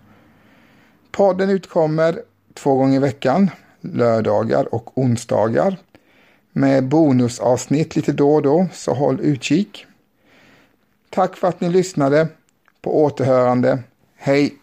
Podden 1.12 1.50
utkommer 1.50 2.22
två 2.54 2.74
gånger 2.74 2.96
i 2.96 3.00
veckan, 3.00 3.50
lördagar 3.92 4.74
och 4.74 4.98
onsdagar, 4.98 5.76
med 6.52 6.88
bonusavsnitt 6.88 7.96
lite 7.96 8.12
då 8.12 8.34
och 8.34 8.42
då, 8.42 8.66
så 8.72 8.94
håll 8.94 9.20
utkik. 9.20 9.86
Tack 11.10 11.36
för 11.36 11.48
att 11.48 11.60
ni 11.60 11.68
lyssnade. 11.68 12.28
På 12.82 13.04
återhörande. 13.04 13.78
Hej! 14.16 14.54